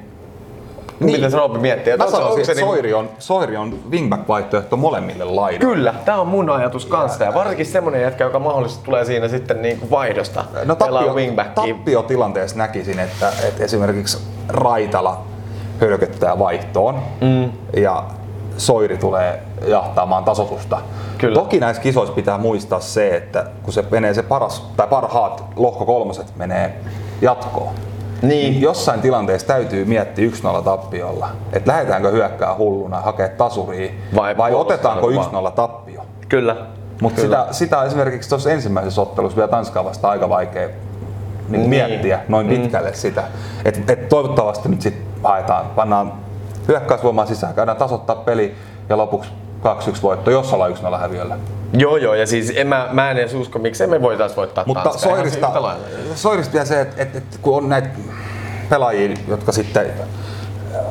[1.06, 1.16] niin.
[1.16, 1.98] Miten se Roopi miettii?
[1.98, 5.76] Mä sanoisin, että Soiri on, Soiri on wingback-vaihtoehto molemmille laidoille.
[5.76, 7.24] Kyllä, tämä on mun ajatus kanssa.
[7.24, 10.46] Ja varsinkin semmonen jätkä, joka mahdollisesti tulee siinä sitten niin kuin vaihdosta.
[10.66, 11.16] No tappio,
[11.56, 15.24] tappiotilanteessa näkisin, että, että esimerkiksi Raitala
[15.82, 17.52] hölköttää vaihtoon mm.
[17.82, 18.04] ja
[18.58, 20.82] Soiri tulee jahtaamaan tasotusta.
[21.18, 21.36] Kyllä.
[21.36, 25.86] Toki näissä kisoissa pitää muistaa se, että kun se menee se paras, tai parhaat lohko
[25.86, 26.80] kolmoset menee
[27.22, 27.74] jatkoon,
[28.22, 30.30] niin jossain tilanteessa täytyy miettiä
[30.60, 36.06] 1-0 tappiolla, että lähdetäänkö hyökkää hulluna hakea tasuria vai, vai otetaanko 1-0 tappio.
[36.30, 36.56] Kyllä.
[37.02, 41.70] Mutta sitä, sitä esimerkiksi tuossa ensimmäisessä ottelussa vielä Tanskaa vasta aika vaikea niin niin.
[41.70, 42.96] miettiä noin pitkälle mm.
[42.96, 43.24] sitä.
[43.66, 46.14] Et, et toivottavasti nyt sitten haetaan, pannaan
[46.68, 48.56] hyökkäysvoimaa sisään, käydään tasoittaa peli
[48.90, 49.32] ja lopuksi
[49.63, 51.38] 2-1 voitto, jos ollaan 1-0 häviöllä.
[51.74, 54.97] Joo, joo, ja siis en mä, mä en edes usko, miksei me voitaisiin voittaa Mutta
[54.97, 55.52] Soirista.
[56.15, 57.89] Soirista vielä se, että, että, että kun on näitä
[58.69, 59.88] pelaajia, jotka sitten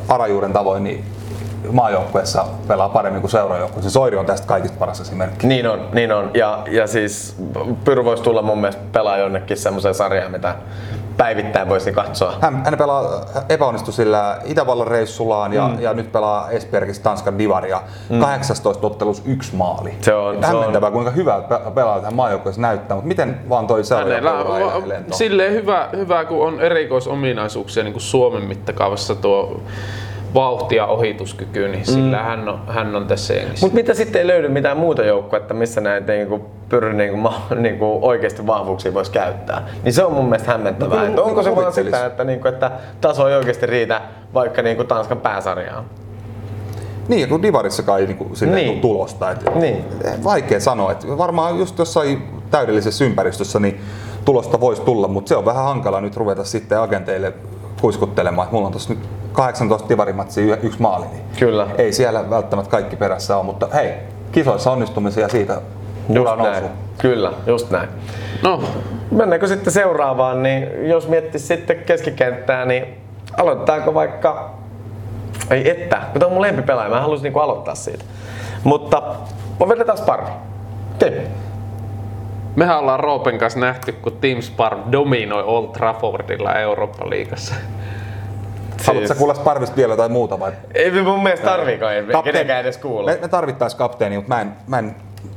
[0.09, 1.05] Arajuuren tavoin niin
[1.73, 3.91] maajoukkueessa pelaa paremmin kuin seuraajoukkueessa.
[3.91, 5.47] Soiri on tästä kaikista paras esimerkki.
[5.47, 6.31] Niin on, niin on.
[6.35, 7.37] Ja, ja siis
[7.85, 10.55] Pyry voisi tulla mun mielestä pelaa jonnekin semmoiseen sarjaan, mitä
[11.21, 12.35] päivittäin voisi katsoa.
[12.41, 13.05] Hän, hän pelaa,
[13.49, 15.81] epäonnistui sillä Itävallan reissullaan ja, mm.
[15.81, 17.81] ja nyt pelaa Esbjergissä Tanskan divaria.
[18.09, 18.21] Mm.
[18.21, 19.95] 18 ottelussa yksi maali.
[20.01, 21.43] Se on- se Hämmentävää, kuinka hyvä
[21.75, 27.85] pelaa tähän maajoukkueessa näyttää, mutta miten vaan toi on silleen hyvä, hyvä, kun on erikoisominaisuuksia
[27.85, 29.61] niin kuin Suomen mittakaavassa tuo
[30.35, 33.67] vauhti ja ohituskyky, niin sillä hän on, hän on tässä jengissä.
[33.67, 37.99] Mutta mitä sitten ei löydy mitään muuta joukkuetta, missä näitä niinku, Pyry niinku, ma- niinku,
[38.03, 39.69] oikeasti vahvuuksia voisi käyttää.
[39.85, 40.99] Niin se on mun mielestä hämmentävää.
[41.03, 44.01] No, että onko se vaan sitä, että, niinku, että taso ei oikeasti riitä
[44.35, 45.85] vaikka niinku, Tanskan pääsarjaan?
[47.09, 48.81] Niin, kun Divarissakaan ei niinku, Niin.
[48.81, 49.31] tulosta.
[49.31, 49.85] Et, Niin.
[50.25, 50.93] Vaikea sanoa.
[50.93, 53.81] Et varmaan just jossain täydellisessä ympäristössä niin
[54.25, 57.33] tulosta voisi tulla, mutta se on vähän hankala nyt ruveta sitten agenteille
[57.81, 61.67] kuiskuttelemaan, että mulla on tuossa nyt 18 divarimatsia yksi maali, niin Kyllä.
[61.79, 63.93] ei siellä välttämättä kaikki perässä ole, mutta hei,
[64.33, 65.61] kisoissa onnistumisia siitä
[66.09, 66.65] Just näin.
[66.99, 67.89] Kyllä, just näin.
[68.43, 68.63] No,
[69.11, 72.85] Mennäänkö sitten seuraavaan, niin jos miettisi sitten keskikenttää, niin
[73.37, 74.55] aloitetaanko vaikka...
[75.51, 78.05] Ei että, kun tämä on mun lempipelaaja, mä haluaisin niinku aloittaa siitä.
[78.65, 79.03] Mutta
[79.69, 80.25] vedetään pari.
[80.99, 81.13] Tim.
[82.57, 87.55] Mehän ollaan Roopen kanssa nähty, kun Team Sparv dominoi Old Traffordilla Eurooppa-liigassa.
[88.87, 90.53] Haluatko sä kuulla Sparvista vielä tai muuta vai?
[90.75, 93.11] Ei me mun mielestä tarviikaan, ei kenenkään edes kuulla.
[93.11, 94.95] Me, me tarvittais kapteeni, mutta mä en, mä en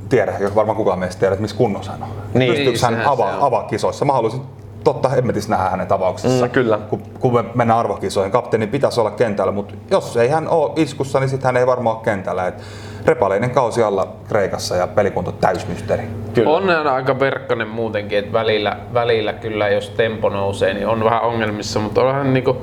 [0.09, 2.09] tiedä, jos varmaan kukaan meistä tiedä, että missä kunnossa hän on.
[2.33, 2.53] Niin.
[2.53, 4.05] Pystyykö Niin, hän avaa, avaa kisoissa?
[4.05, 4.41] Mä haluaisin
[4.83, 6.45] totta hemmetissä nähdä hänen tapauksessa.
[6.45, 6.77] Mm, kyllä.
[6.89, 11.19] Kun, kun me mennään arvokisoihin, kapteenin pitäisi olla kentällä, mutta jos ei hän ole iskussa,
[11.19, 12.47] niin sitten hän ei varmaan ole kentällä.
[12.47, 12.63] Et
[13.05, 16.03] repaleinen kausi alla Kreikassa ja pelikunto täysmysteeri.
[16.33, 16.49] Kyllä.
[16.49, 21.21] On hän aika verkkainen muutenkin, että välillä, välillä kyllä jos tempo nousee, niin on vähän
[21.21, 22.57] ongelmissa, mutta on hän niinku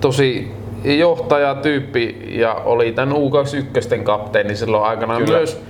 [0.00, 0.52] tosi
[0.84, 5.38] johtajatyyppi ja oli tämän U21 kapteeni silloin aikanaan Kyllä.
[5.38, 5.62] myös.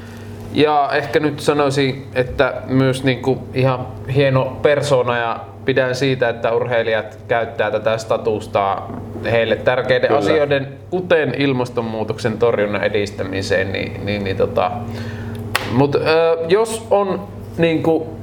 [0.52, 7.18] Ja ehkä nyt sanoisin, että myös niinku ihan hieno persona ja pidän siitä, että urheilijat
[7.28, 8.82] käyttää tätä statusta
[9.24, 10.18] heille tärkeiden Kyllä.
[10.18, 14.70] asioiden, kuten ilmastonmuutoksen torjunnan edistämiseen, niin, niin, niin tota,
[15.72, 15.98] mutta
[16.48, 18.16] jos on niinku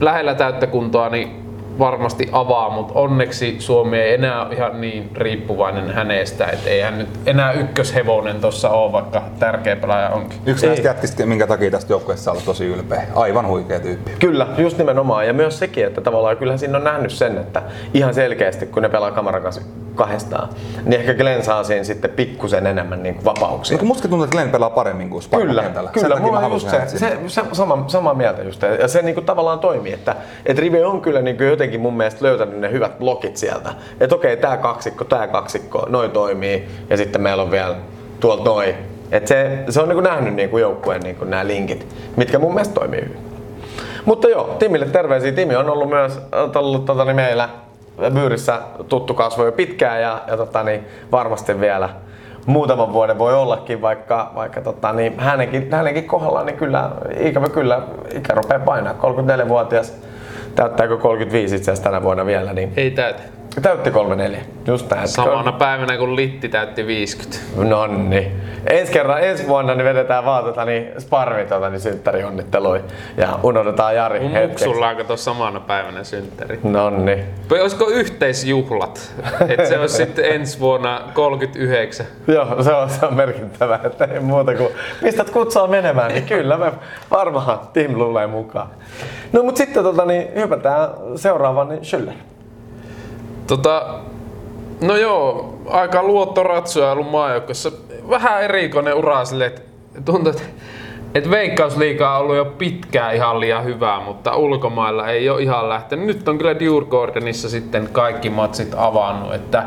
[0.00, 1.39] lähellä täyttä kuntoa, niin
[1.80, 6.98] varmasti avaa, mutta onneksi Suomi ei enää ole ihan niin riippuvainen hänestä, että ei hän
[6.98, 10.38] nyt enää ykköshevonen tuossa ole, vaikka tärkeä pelaaja onkin.
[10.46, 10.70] Yksi Ei.
[10.70, 13.02] näistä jätkistä, minkä takia tästä joukkueesta saa olla tosi ylpeä.
[13.14, 14.10] Aivan huikea tyyppi.
[14.18, 15.26] Kyllä, just nimenomaan.
[15.26, 17.62] Ja myös sekin, että tavallaan kyllähän siinä on nähnyt sen, että
[17.94, 19.62] ihan selkeästi kun ne pelaa kameran kanssa
[19.94, 20.48] kahdestaan,
[20.84, 23.74] niin ehkä Glenn saa siinä sitten pikkusen enemmän niin kuin vapauksia.
[23.74, 25.90] Eikö musta tuntuu, että Glenn pelaa paremmin kuin Sparva Kyllä, kentällä?
[25.90, 26.08] kyllä.
[26.08, 28.62] takia Mulla on just se, se, se sama, samaa mieltä just.
[28.80, 30.16] Ja se niinku tavallaan toimii, että
[30.46, 33.74] et Rive on kyllä niinku jotenkin mun mielestä löytänyt ne hyvät blokit sieltä.
[34.00, 37.76] Että okei, tää kaksikko, tää kaksikko, noi toimii ja sitten meillä on vielä
[38.20, 38.74] tuolta noi.
[39.12, 43.00] Et se, se on niinku nähnyt niinku joukkueen niinku nämä linkit, mitkä mun mielestä toimii
[43.00, 43.30] hyvin.
[44.04, 45.32] Mutta joo, Timille terveisiä.
[45.32, 46.20] Timi on ollut myös
[46.54, 47.48] ollut tota, niin meillä
[48.14, 51.88] Byyrissä tuttu kasvo jo pitkään ja, ja tota, niin, varmasti vielä
[52.46, 57.82] muutaman vuoden voi ollakin, vaikka, vaikka tota, niin, hänenkin, hänenkin kohdallaan niin kyllä, ikävä kyllä,
[58.14, 58.94] ikä rupeaa painaa.
[58.94, 59.96] 34-vuotias,
[60.54, 63.39] täyttääkö 35 itse asiassa tänä vuonna vielä, niin Ei täytä.
[63.62, 64.40] Täytti 34.
[64.66, 65.08] Just näin.
[65.08, 67.38] Samana päivänä kun Litti täytti 50.
[67.56, 68.32] Nonni.
[68.66, 72.80] Ensi kerran, ensi vuonna niin vedetään vaan tota, niin sparvi tota, niin synttärionnittelui
[73.16, 74.66] ja unohdetaan Jari Mun hetkeksi.
[74.66, 76.60] muksulla on kato samana päivänä synttäri.
[76.62, 77.24] Nonni.
[77.50, 79.14] Vai olisiko yhteisjuhlat?
[79.48, 82.06] että se olisi sitten ensi vuonna 39.
[82.26, 84.68] Joo, se on, se on merkittävää, että ei muuta kuin
[85.02, 86.72] pistät kutsua menemään, niin kyllä me
[87.10, 88.68] varmaan Tim luulee mukaan.
[89.32, 92.12] No mut sitten tota, niin, hypätään seuraavaan, niin Schüller.
[93.50, 93.94] Tota,
[94.80, 97.72] no joo, aika luottoratsuja ollut maajoukkossa.
[98.10, 99.62] Vähän erikoinen ura sille, että
[100.04, 100.42] tuntuu, että
[101.14, 106.06] et Veikkausliiga on ollut jo pitkään ihan liian hyvää, mutta ulkomailla ei ole ihan lähtenyt.
[106.06, 109.64] Nyt on kyllä Djurgårdenissa sitten kaikki matsit avannut, että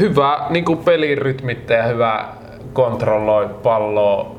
[0.00, 2.24] hyvä niin pelirytmittäjä ja hyvä
[2.72, 4.30] kontrolloi palloa,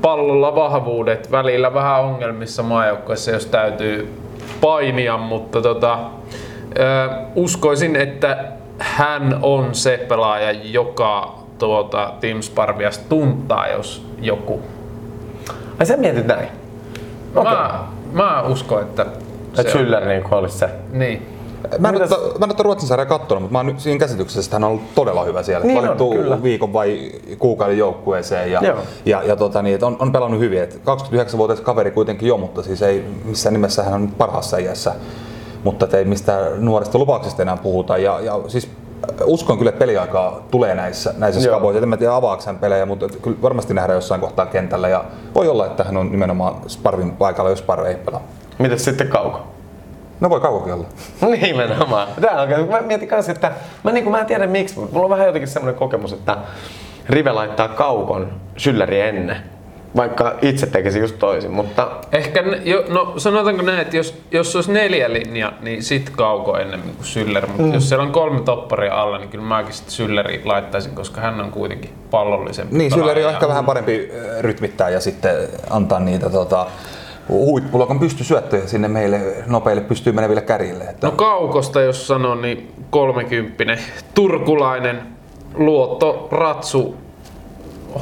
[0.00, 4.14] pallolla vahvuudet, välillä vähän ongelmissa maajoukkoissa, jos täytyy
[4.60, 5.98] painia, mutta tota,
[6.78, 8.44] ö, uskoisin, että
[8.78, 14.60] hän on se pelaaja, joka tuota Team Sparvias tuntaa, jos joku.
[15.80, 16.48] Ai sä mietit näin?
[17.34, 17.52] Okei.
[17.52, 19.66] Mä, mä uskon, että Että on.
[19.66, 20.68] Schüller niin olisi se.
[20.92, 21.34] Niin.
[21.78, 24.40] Mä en, nyt, mä en ole Ruotsin sarjaa katsonut, mutta mä oon nyt siinä käsityksessä,
[24.40, 25.66] että hän on ollut todella hyvä siellä.
[25.66, 26.42] Niin on, Valittu kyllä.
[26.42, 28.78] viikon vai kuukauden joukkueeseen ja, Joo.
[29.06, 30.62] ja, ja tota, niin, että on, on, pelannut hyvin.
[30.62, 34.94] Et 29-vuotias kaveri kuitenkin jo, mutta siis ei missään nimessä hän on parhaassa iässä.
[35.64, 37.98] Mutta ei mistään nuorista lupauksista enää puhuta.
[37.98, 38.70] Ja, ja siis
[39.10, 41.82] äh, uskon kyllä, että peliaikaa tulee näissä, näissä skaboissa.
[41.82, 44.88] En mä tiedä avaako hän pelejä, mutta kyllä varmasti nähdään jossain kohtaa kentällä.
[44.88, 45.04] Ja
[45.34, 48.22] voi olla, että hän on nimenomaan Sparvin paikalla, jos Sparve ei pelaa.
[48.58, 49.42] Mitäs sitten kauko?
[50.20, 50.86] No voi kauankin olla.
[51.42, 52.08] Nimenomaan.
[52.20, 53.52] Tää on, mä mietin kanssa, että
[53.82, 56.36] mä, niin mä en tiedä miksi, mutta mulla on vähän jotenkin semmoinen kokemus, että
[57.08, 59.53] Rive laittaa kaukon Schülleri ennen.
[59.96, 64.56] Vaikka itse tekisi just toisin, mutta Ehkä, ne- jo, no sanotaanko näin, että jos, jos
[64.56, 67.46] olisi neljä linja, niin sit kauko ennemmin kuin Syller.
[67.46, 67.74] Mutta mm.
[67.74, 71.50] jos siellä on kolme topparia alla, niin kyllä mäkin sitten Sylleri laittaisin, koska hän on
[71.50, 72.92] kuitenkin pallollisempi Niin.
[72.92, 75.34] Sylleri on ehkä vähän parempi rytmittää ja sitten
[75.70, 76.66] antaa niitä tota,
[77.28, 80.84] huippuluokan pystysyöttöjä sinne meille nopeille pystyy meneville kärjille.
[80.84, 83.76] Että No kaukosta jos sanon, niin 30
[84.14, 85.02] turkulainen
[85.54, 86.96] luotto ratsu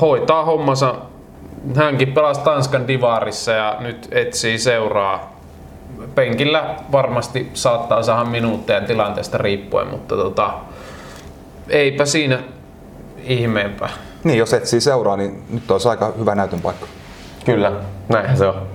[0.01, 0.95] hoitaa hommansa.
[1.77, 5.41] Hänkin pelasi Tanskan divarissa ja nyt etsii seuraa.
[6.15, 10.55] Penkillä varmasti saattaa saada minuutteja tilanteesta riippuen, mutta tota,
[11.69, 12.39] eipä siinä
[13.25, 13.91] ihmeempää.
[14.25, 16.87] niin, jos etsii seuraa, niin nyt olisi aika hyvä näytön paikka.
[17.45, 17.73] kyllä,
[18.09, 18.67] näinhän se on.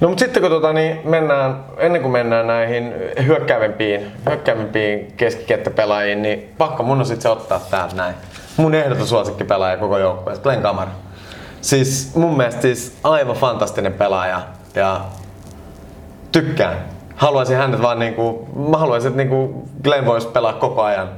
[0.00, 2.94] No mutta sitten kun tota, niin mennään, ennen kuin mennään näihin
[3.26, 8.14] hyökkäävimpiin, hyökkäävimpiin keskikenttäpelaajiin, niin pakko mun on sitten se ottaa täältä näin.
[8.56, 10.90] Mun ehdoton suosikkipelaaja koko joukkueessa, Glenn Kamara.
[11.66, 14.40] Siis mun mielestä siis aivan fantastinen pelaaja
[14.74, 15.00] ja
[16.32, 16.76] tykkään.
[17.16, 21.08] Haluaisin hänet vaan niinku, mä haluaisin, että niinku Glenn voisi pelaa koko ajan.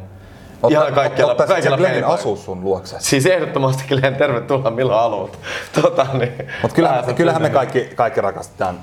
[0.68, 2.14] Ihan kaikkialla, Ottaisit kaikilla pelipaikoilla.
[2.14, 2.96] asuu sun luokse.
[2.99, 5.38] Siis ehdottomasti Glenn, tervetuloa milloin haluat.
[5.82, 6.32] Tota, niin,
[6.62, 8.78] Mutta kyllähän, kyllähän me kaikki, kaikki rakastetaan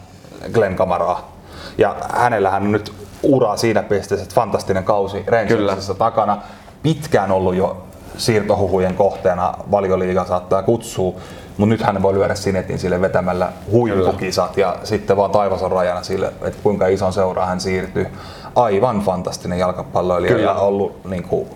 [0.53, 1.31] Glenn Kamaraa.
[1.77, 2.93] Ja hänellähän on nyt
[3.23, 6.37] uraa siinä pisteessä, että fantastinen kausi Rangersissa takana.
[6.83, 7.83] Pitkään ollut jo
[8.17, 11.13] siirtohuhujen kohteena valioliiga saattaa kutsua,
[11.57, 16.03] mutta nyt hän voi lyödä sinetin sille vetämällä huippukisat ja sitten vaan taivas on rajana
[16.03, 18.07] sille, että kuinka ison seuraa hän siirtyy.
[18.55, 20.51] Aivan fantastinen jalkapalloilija Kyllä.
[20.51, 21.47] ja ollut niin kuin,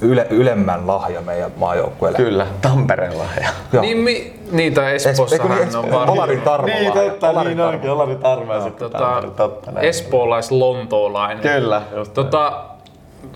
[0.00, 2.18] yle, ylemmän lahja meidän maajoukkueelle.
[2.18, 3.24] Kyllä, Tampereella.
[3.40, 3.48] Ja.
[3.72, 3.82] Joo.
[3.82, 6.74] Niin, mi, niin tai Es- eikö Espoossahan niin, on vaan Olarin Tarmola.
[6.74, 9.86] Niin totta, Olarin niin onkin, Olari Tarmo ja sitten tota, Tampere, totta näin.
[9.88, 11.42] espoolais-lontoolainen.
[11.42, 12.14] Kyllä, just.
[12.14, 12.64] Tota,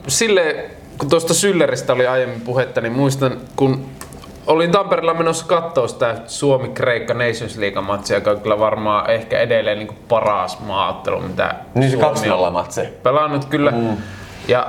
[0.08, 0.64] sille,
[0.98, 3.86] kun tuosta Sylleristä oli aiemmin puhetta, niin muistan, kun
[4.50, 9.98] olin Tampereella menossa katsoa sitä Suomi-Kreikka Nations League-matsia, joka on kyllä varmaan ehkä edelleen niin
[10.08, 12.80] paras maaottelu, mitä Niin se Suomi on 2-0 matsi.
[13.02, 13.70] pelannut kyllä.
[13.70, 13.96] Mm.
[14.48, 14.66] Ja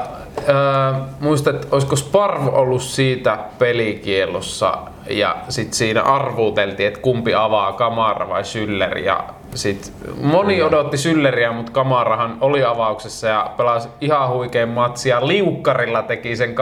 [0.50, 4.78] äh, muistan, että olisiko Sparv ollut siitä pelikielossa
[5.10, 8.98] ja sitten siinä arvuuteltiin, että kumpi avaa Kamara vai Syller.
[8.98, 9.24] Ja
[9.56, 15.28] sit moni odotti Sylleriä, mutta Kamarahan oli avauksessa ja pelasi ihan huikean matsia.
[15.28, 16.56] Liukkarilla teki sen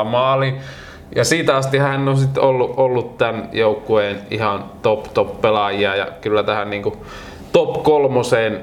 [0.00, 0.60] 2-0 maalin.
[1.14, 6.08] Ja siitä asti hän on sitten ollut, ollut tämän joukkueen ihan top top pelaajia ja
[6.20, 6.96] kyllä tähän niinku
[7.52, 8.62] top kolmoseen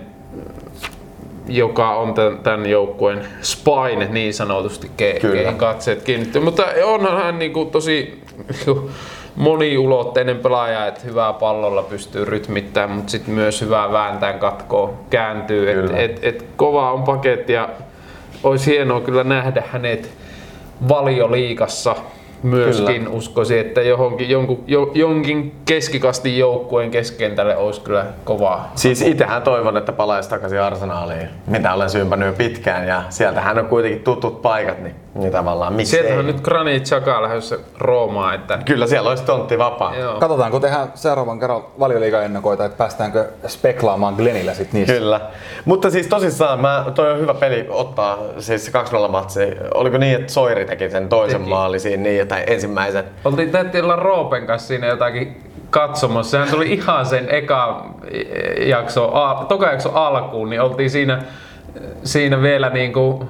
[1.47, 5.35] joka on tämän, tämän joukkueen spine niin sanotusti, ke, Kyllä.
[5.35, 6.41] keihin katseet kiinnittyy.
[6.41, 8.89] Mutta onhan hän niinku tosi niinku
[9.35, 15.71] moniulotteinen pelaaja, että hyvää pallolla pystyy rytmittämään, mutta sitten myös hyvää vääntään katkoa, kääntyy.
[15.71, 17.69] Et, et, et, kova on paketti ja
[18.43, 20.09] olisi hienoa kyllä nähdä hänet
[20.89, 21.95] valioliikassa
[22.43, 23.17] myöskin Kyllä.
[23.17, 29.77] uskoisin, että johonkin, jonkun, jo, jonkin keskikastin joukkueen keskentälle olisi kyllä kovaa Siis itsehän toivon,
[29.77, 32.87] että palaisi takaisin Arsenaaliin, mitä olen sympänyt jo pitkään.
[32.87, 36.33] Ja sieltähän on kuitenkin tutut paikat, niin, niin tavallaan miksi Sieltähän ei.
[36.33, 39.95] nyt Granit Xhaka lähdössä Roomaan, että Kyllä siellä olisi tontti vapaa.
[39.95, 40.19] joo.
[40.19, 44.93] Katsotaan, kun tehdään seuraavan kerran valioliiga-ennakoita, että päästäänkö speklaamaan Glenillä sit niistä.
[44.93, 45.21] Kyllä.
[45.65, 48.71] Mutta siis tosissaan, mä, toi on hyvä peli ottaa, siis se
[49.07, 49.39] 2-0 matsi.
[49.73, 51.79] Oliko niin, että Soiri teki sen toisen Teki.
[51.79, 53.03] siinä niin, tai ensimmäisen?
[53.25, 56.31] Oltiin täytti olla Roopen kanssa siinä jotakin katsomassa.
[56.31, 57.85] Sehän tuli ihan sen eka
[58.67, 61.21] jakso, a, toka jakso alkuun, niin oltiin siinä,
[62.03, 63.29] siinä vielä niinku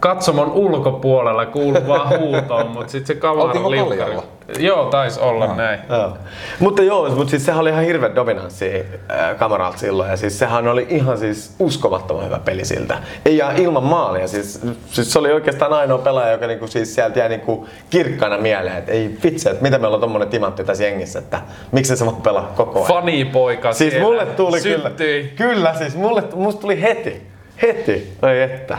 [0.00, 4.16] katsomon ulkopuolella kuuluvaa huutoon, mutta sitten se kamera Oltiinko liukkari.
[4.58, 5.80] Joo, taisi olla näin.
[5.88, 6.18] Joo.
[6.60, 10.68] Mutta joo, mutta siis sehän oli ihan hirveä dominanssi äh, kameralta silloin ja siis sehän
[10.68, 12.98] oli ihan siis uskomattoman hyvä peli siltä.
[13.24, 17.18] Ei ja ilman maalia, siis, siis se oli oikeastaan ainoa pelaaja, joka niinku siis sieltä
[17.18, 21.18] jäi niinku kirkkana mieleen, että ei vitsi, että mitä meillä on tommonen timantti tässä jengissä,
[21.18, 21.40] että
[21.72, 22.88] miksi se vaan pelaa koko ajan.
[22.88, 25.32] Funny poika Siis mulle tuli syttyi.
[25.36, 27.26] kyllä, kyllä siis mulle, musta tuli heti,
[27.62, 28.78] heti, ei että.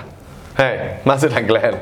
[0.58, 1.78] Hei, mä sydän Glenn.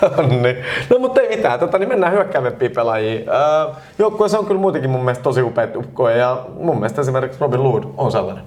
[0.42, 0.56] niin.
[0.90, 3.28] No mutta ei mitään, tota, niin mennään hyökkäävämpiin pelaajiin.
[3.28, 7.64] Öö, joukkueessa on kyllä muutenkin mun mielestä tosi upeat ukkoja ja mun mielestä esimerkiksi Robin
[7.64, 8.44] Lood on sellainen.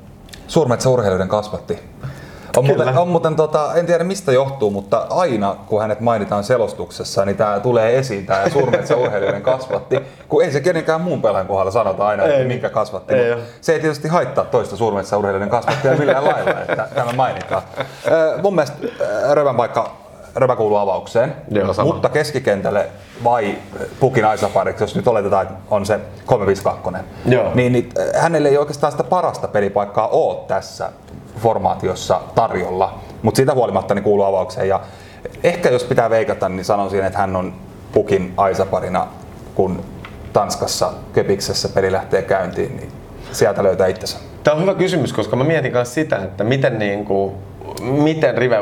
[0.47, 1.79] Suurmetsäurheilijoiden kasvatti.
[2.57, 2.77] On Kyllä.
[2.77, 7.37] muuten, on muuten tota, en tiedä mistä johtuu, mutta aina kun hänet mainitaan selostuksessa, niin
[7.37, 9.99] tämä tulee esiin, tämä suurmetsäurheilijoiden kasvatti.
[10.29, 12.33] Kun ei se kenenkään muun pelaajan kohdalla sanota aina, Ei.
[12.33, 13.13] että minkä kasvatti.
[13.13, 17.61] Ei se ei tietysti haittaa toista suurmetsäurheilijoiden kasvattia millään lailla, että tämä mainitaan.
[18.41, 18.77] Mun mielestä
[19.33, 19.91] Rövän paikka
[20.35, 21.93] Rövä kuuluu avaukseen, Joo, sama.
[21.93, 22.87] mutta keskikentälle
[23.23, 23.55] vai
[23.99, 27.03] pukin aisapariksi, jos nyt oletetaan, että on se 352.
[27.25, 27.51] Joo.
[27.55, 30.91] Niin, niin äh, hänelle ei oikeastaan sitä parasta pelipaikkaa ole tässä
[31.39, 34.67] formaatiossa tarjolla, mutta siitä huolimatta niin kuuluu avaukseen.
[34.67, 34.81] Ja
[35.43, 37.53] ehkä jos pitää veikata, niin sanoisin, että hän on
[37.91, 39.07] pukin aisaparina,
[39.55, 39.83] kun
[40.33, 42.91] Tanskassa Köpiksessä peli lähtee käyntiin, niin
[43.31, 44.17] sieltä löytää itsensä.
[44.43, 47.33] Tämä on hyvä kysymys, koska mä mietin myös sitä, että miten, niin kuin,
[47.81, 48.57] miten Rive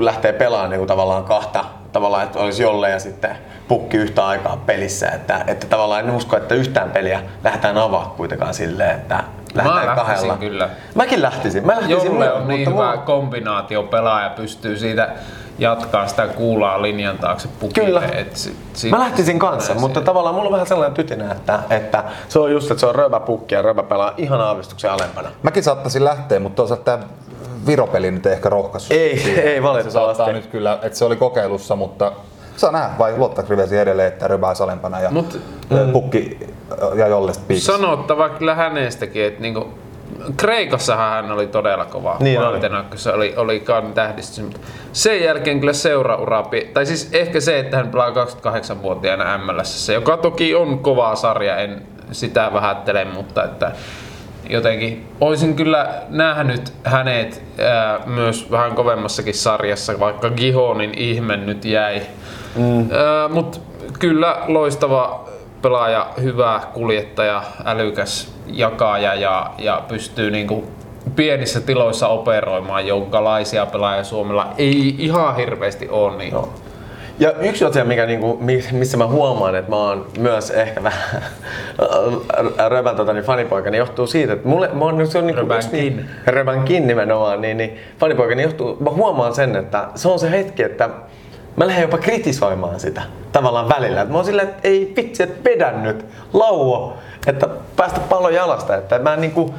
[0.00, 3.36] lähtee pelaamaan niin kuin tavallaan kahta, tavallaan, että olisi jolle ja sitten
[3.68, 5.08] pukki yhtä aikaa pelissä.
[5.08, 10.06] Että, että tavallaan en usko, että yhtään peliä lähdetään avaa kuitenkaan silleen, että lähdetään lähtisin
[10.06, 10.36] kahdella.
[10.36, 10.68] kyllä.
[10.94, 11.66] Mäkin lähtisin.
[11.66, 15.08] Mä lähtisin Jolle on niin mutta hyvä mulla- kombinaatio pelaaja, pystyy siitä
[15.60, 18.00] jatkaa sitä kuulaa linjan taakse pukille.
[18.00, 18.12] Kyllä.
[18.14, 21.58] Et sit, sit, Mä lähtisin kanssa, mutta se- tavallaan mulla on vähän sellainen tytinä, että,
[21.70, 25.28] että se on just, että se on röväpukki ja rövä pelaa ihan aavistuksen alempana.
[25.42, 26.98] Mäkin saattaisin lähteä, mutta toisaalta tämä
[27.66, 28.92] Viropeli nyt ei ehkä rohkaissut.
[28.92, 29.44] Ei, siihen.
[29.48, 30.16] ei Se valitettavasti.
[30.16, 32.12] saattaa nyt kyllä, että se oli kokeilussa, mutta
[32.56, 35.38] saa nähdä, vai luottaako Rivesi edelleen, että olisi alempana ja Mut-
[35.72, 36.38] ö, pukki
[36.94, 37.72] ja jollesta piikissä.
[37.72, 39.68] sanottava kyllä hänestäkin, että niinku,
[40.36, 42.40] Kreikassahan hän oli todella kova Niin
[42.94, 44.44] se oli, oli kauden tähdistys.
[44.44, 44.60] Mutta
[44.92, 46.44] sen jälkeen kyllä seuraura,
[46.74, 51.82] tai siis ehkä se, että hän pelaa 28-vuotiaana MLS, joka toki on kova sarja, en
[52.12, 53.72] sitä vähättele, mutta että
[54.50, 55.08] jotenkin.
[55.20, 62.02] Olisin kyllä nähnyt hänet ää, myös vähän kovemmassakin sarjassa, vaikka Gihonin ihme nyt jäi.
[62.56, 62.88] Mm.
[63.30, 63.58] Mutta
[63.98, 65.28] kyllä loistava
[65.62, 70.64] pelaaja, hyvä kuljettaja, älykäs jakaja ja, ja pystyy niinku
[71.16, 76.16] pienissä tiloissa operoimaan, jonkalaisia pelaajia Suomella ei ihan hirveästi ole.
[76.16, 76.34] Niin.
[76.34, 76.48] No.
[77.18, 78.38] Ja yksi asia, mikä, niinku,
[78.72, 81.22] missä mä huomaan, että mä oon myös ehkä vähän
[82.72, 86.06] röbän tota, niin fanipoika, niin johtuu siitä, että mulle, mä oon, se on niinku Röbänkin.
[86.26, 90.62] Röbänkin nimenomaan, niin, niin fanipoika, niin johtuu, mä huomaan sen, että se on se hetki,
[90.62, 90.90] että
[91.60, 93.02] mä lähden jopa kritisoimaan sitä
[93.32, 94.00] tavallaan välillä.
[94.00, 96.96] Että mä oon silleen, että ei vitsi, että vedän nyt, lauo,
[97.26, 98.76] että päästä pallon jalasta.
[98.76, 99.54] Että mä niinku,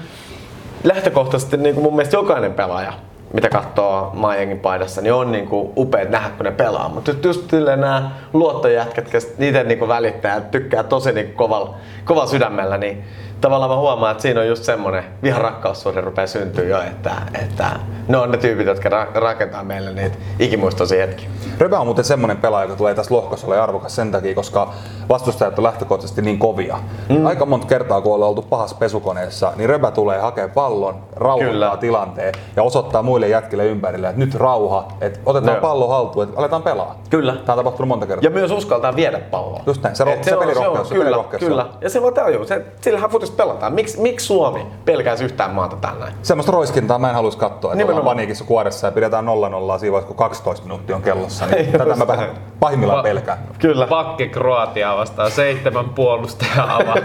[0.83, 2.93] lähtökohtaisesti niinku mun mielestä jokainen pelaaja,
[3.33, 6.89] mitä katsoo Maajengin paidassa, niin on niinku upeat nähdä, kun ne pelaa.
[6.89, 11.75] Mutta just nämä luottojätkät, ketkä niitä niinku välittää ja tykkää tosi niinku kovalla,
[12.05, 13.03] kovalla sydämellä, niin
[13.41, 17.11] tavallaan mä huomaan, että siinä on just semmonen vihan-rakkaussuhde rupeaa syntyä jo, että,
[17.41, 17.69] että
[18.07, 21.29] ne on ne tyypit, jotka ra- rakentaa meille niitä ikimuistoisia hetkiä.
[21.59, 24.73] Röbä on muuten semmonen pelaaja, joka tulee tässä lohkossa ole arvokas sen takia, koska
[25.09, 26.79] vastustajat on lähtökohtaisesti niin kovia.
[27.09, 27.25] Mm.
[27.25, 31.77] Aika monta kertaa, kun ollaan oltu pahassa pesukoneessa, niin Röbä tulee hakemaan pallon, rauhoittaa Kyllä.
[31.77, 35.61] tilanteen ja osoittaa muille jätkille ympärille, että nyt rauha, että otetaan no.
[35.61, 36.95] pallo haltuun, että aletaan pelaa.
[37.09, 37.33] Kyllä.
[37.33, 38.23] Tämä on tapahtunut monta kertaa.
[38.23, 39.61] Ja myös uskaltaa viedä palloa.
[39.65, 40.89] Just näin, se, ro- se, se pelirohkeus.
[40.89, 41.65] Se, se, kyllä, kyllä.
[41.81, 43.73] Ja se vaan tajuu, se, sillähän futis pelataan.
[43.73, 46.11] Miksi, miksi Suomi pelkäisi yhtään maata tällä?
[46.21, 50.07] Semmoista roiskintaa mä en haluaisi katsoa, että ollaan paniikissa kuoressa ja pidetään 0-0 siinä vaiheessa,
[50.07, 51.45] kun 12 minuuttia on kellossa.
[51.45, 52.29] Niin tätä mä vähän
[52.59, 53.37] pahimmillaan pelkään.
[53.59, 53.87] Kyllä.
[53.87, 56.95] Pakke Kroatia vastaan seitsemän puolustajaa avaa.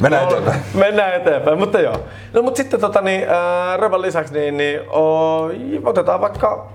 [0.00, 0.60] Mennään eteenpäin.
[0.74, 1.96] Mennään eteenpäin, mutta joo.
[2.32, 5.50] No mutta sitten tota, niin, äh, Rövan lisäksi niin, niin oh,
[5.84, 6.66] otetaan vaikka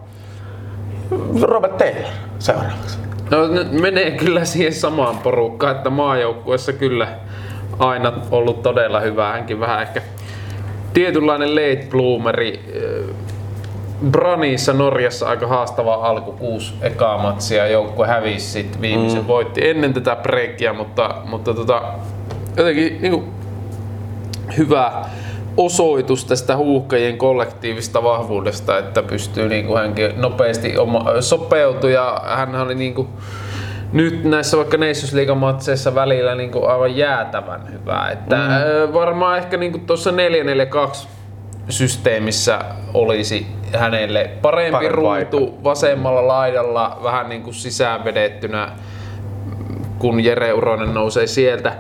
[1.42, 3.00] Robert Taylor seuraavaksi.
[3.30, 3.38] No
[3.82, 7.08] menee kyllä siihen samaan porukkaan, että maajoukkuessa kyllä
[7.80, 9.32] aina ollut todella hyvä.
[9.32, 10.02] Hänkin vähän ehkä
[10.94, 12.60] tietynlainen late bloomeri.
[14.12, 19.28] Branissa Norjassa aika haastava alku, kuusi ekaa matsia, joukkue hävisi sit viimeisen mm.
[19.28, 21.82] voitti ennen tätä breakia, mutta, mutta tota,
[22.58, 23.26] jotenkin niin kuin,
[24.58, 25.06] hyvä
[25.58, 31.06] osoitus tästä huuhkajien kollektiivista vahvuudesta, että pystyy niin kuin hänkin nopeasti oma,
[31.92, 33.08] ja hän oli niin kuin,
[33.94, 38.12] nyt näissä vaikka Nations League-matseissa välillä niin kuin aivan jäätävän hyvää.
[38.12, 38.94] Että mm.
[38.94, 41.08] varmaan ehkä niin tuossa 4-4-2
[41.70, 42.60] systeemissä
[42.94, 45.64] olisi hänelle parempi Parempi ruutu paikka.
[45.64, 48.70] vasemmalla laidalla vähän niin kuin sisään vedettynä,
[50.00, 51.74] kun Jere Uronen nousee sieltä.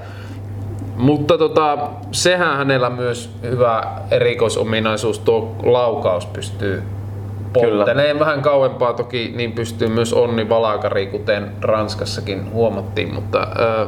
[0.96, 1.78] Mutta tota,
[2.12, 6.84] sehän hänellä myös hyvä erikoisominaisuus, tuo laukaus pystyy
[7.54, 13.88] polttelee vähän kauempaa toki, niin pystyy myös Onni Valakari, kuten Ranskassakin huomattiin, mutta äh,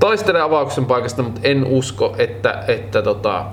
[0.00, 3.44] taistelee avauksen paikasta, mutta en usko, että, että tota,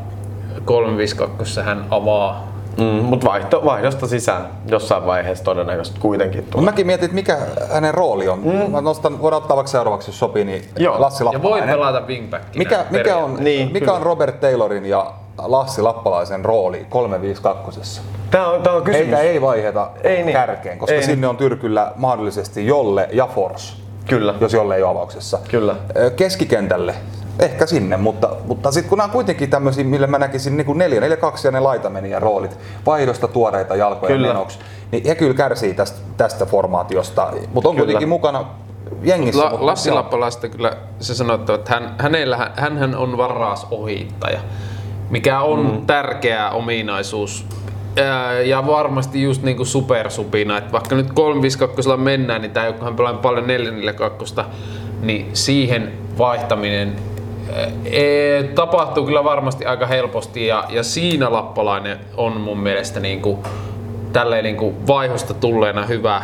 [0.66, 6.66] 352 hän avaa Mm, mutta vaihto, vaihdosta sisään jossain vaiheessa todennäköisesti kuitenkin tulee.
[6.66, 7.38] Mäkin mietin, että mikä
[7.74, 8.40] hänen rooli on.
[8.40, 8.72] Mm.
[8.72, 11.02] Mä nostan, voidaan ottaa vaikka seuraavaksi, jos sopii, niin Joo.
[11.02, 11.70] Lassi Lappalainen.
[11.70, 12.58] Ja voi pelata wingbackinä.
[12.58, 18.02] Mikä, mikä, on, niin, mikä on Robert Taylorin ja Lassi Lappalaisen rooli 352?
[18.32, 19.08] Tämä on, tämä on kysymys.
[19.08, 20.34] Heitä ei vaiheta ei niin.
[20.34, 21.26] kärkeen, koska ei sinne niin.
[21.26, 23.74] on tyrkyllä mahdollisesti Jolle ja Force.
[24.10, 24.36] Kyllä.
[24.42, 25.40] Jos Jolle ei ole avauksessa.
[25.50, 25.76] Kyllä.
[26.16, 26.96] Keskikentälle
[27.40, 31.00] Ehkä sinne, mutta, mutta sitten kun nämä on kuitenkin tämmöisiä, millä mä näkisin niin 4
[31.00, 34.28] 4 2 ja ne laitameniä roolit, vaihdosta tuoreita jalkoja kyllä.
[34.28, 34.60] menoksi,
[34.92, 37.86] niin he kyllä kärsii tästä, tästä formaatiosta, mutta on kyllä.
[37.86, 38.46] kuitenkin mukana
[39.04, 39.44] jengissä.
[39.44, 44.40] La, mutta Lassi Lappalaista kyllä se sanoo, että hän, hänellä, hän on varas ohittaja,
[45.14, 45.86] mikä on mm.
[45.86, 47.46] tärkeä ominaisuus
[48.46, 53.48] ja varmasti just niinku supersupina, että vaikka nyt 352 mennään, niin tämä hän pelaa paljon
[53.48, 54.36] 442,
[55.02, 56.96] niin siihen vaihtaminen
[57.86, 63.44] e, tapahtuu kyllä varmasti aika helposti ja, ja siinä Lappalainen on mun mielestä niinku,
[64.14, 66.22] tälleen niinku vaihosta tulleena hyvä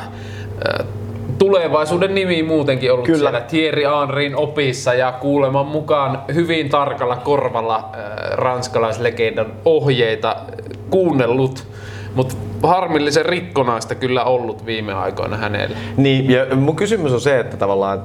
[1.40, 3.18] tulevaisuuden nimi muutenkin ollut Kyllä.
[3.18, 10.36] siellä Thierry Henryn opissa ja kuuleman mukaan hyvin tarkalla korvalla äh, ranskalaislegendan ohjeita
[10.90, 11.68] kuunnellut.
[12.16, 15.78] Mutta harmillisen rikkonaista kyllä ollut viime aikoina hänelle.
[15.98, 18.04] Niin, ja mun kysymys on se, että tavallaan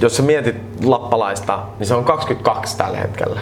[0.00, 3.40] jos sä mietit lappalaista, niin se on 22 tällä hetkellä.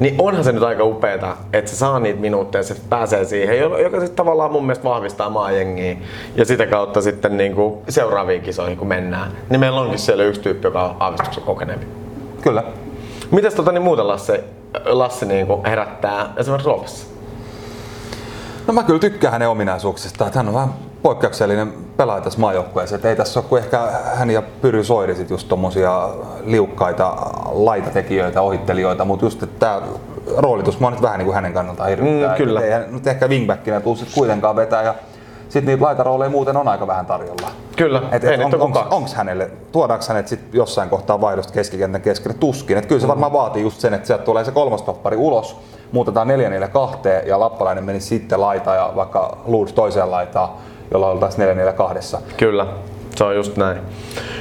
[0.00, 4.00] Niin onhan se nyt aika upeeta, että se saa niitä minuutteja, se pääsee siihen, joka
[4.00, 5.96] sitten tavallaan mun mielestä vahvistaa maajengiä
[6.34, 9.32] ja sitä kautta sitten niinku seuraaviin kisoihin kun mennään.
[9.50, 11.86] Niin meillä onkin siellä yksi tyyppi, joka on aavistuksen kokeneempi.
[12.42, 12.64] Kyllä.
[13.30, 14.32] Mitäs tota niin muuta Lassi,
[14.84, 17.17] Lassi niinku herättää esimerkiksi Roopassa?
[18.68, 20.30] No mä kyllä tykkään hänen ominaisuuksistaan.
[20.34, 20.68] Hän on vähän
[21.02, 22.98] poikkeuksellinen pelaajia tässä maajoukkueessa.
[23.04, 23.80] Ei tässä ole kuin ehkä
[24.14, 26.08] hän ja Pyry Soiri sit just tommosia
[26.44, 27.16] liukkaita
[27.52, 29.82] laitatekijöitä, ohittelijoita, mutta just että tämä
[30.36, 32.30] roolitus mua nyt vähän niin kuin hänen kannaltaan hirvittää.
[32.30, 32.60] Mm, kyllä.
[32.60, 34.94] Ei hän nyt ehkä wingbackinä tuu sit kuitenkaan vetää ja
[35.48, 37.50] sitten niitä laitarooleja muuten on aika vähän tarjolla.
[37.76, 41.52] Kyllä, Et, ei et niitä on, onks, onks hänelle, tuodaanko hänet sit jossain kohtaa vaihdosta
[41.52, 42.78] keskikentän keskelle tuskin.
[42.78, 45.56] Et kyllä se varmaan vaatii just sen, että sieltä tulee se kolmostoppari ulos,
[45.92, 50.48] muutetaan 4 4 2 ja Lappalainen meni sitten laitaan ja vaikka Luuds toiseen laitaan,
[50.92, 52.66] jolla oltaisiin 4 4 2 Kyllä,
[53.16, 53.78] se on just näin.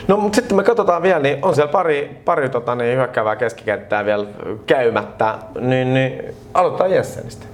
[0.08, 4.06] No mutta sitten me katsotaan vielä, niin on siellä pari, pari tota, niin hyökkäävää keskikenttää
[4.06, 4.26] vielä
[4.66, 7.46] käymättä, niin, niin aloitetaan Jessenistä.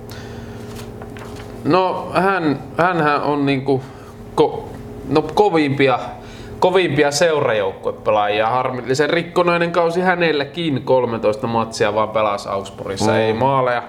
[1.64, 3.82] No hän, hänhän on niinku
[4.36, 4.70] ko,
[5.10, 6.00] no, kovimpia,
[6.60, 8.50] kovimpia seurajoukkuepelaajia.
[8.50, 10.82] Harmillisen rikkonainen kausi hänelläkin.
[10.84, 13.18] 13 matsia vaan pelasi Augsburgissa, mm.
[13.18, 13.84] ei maaleja.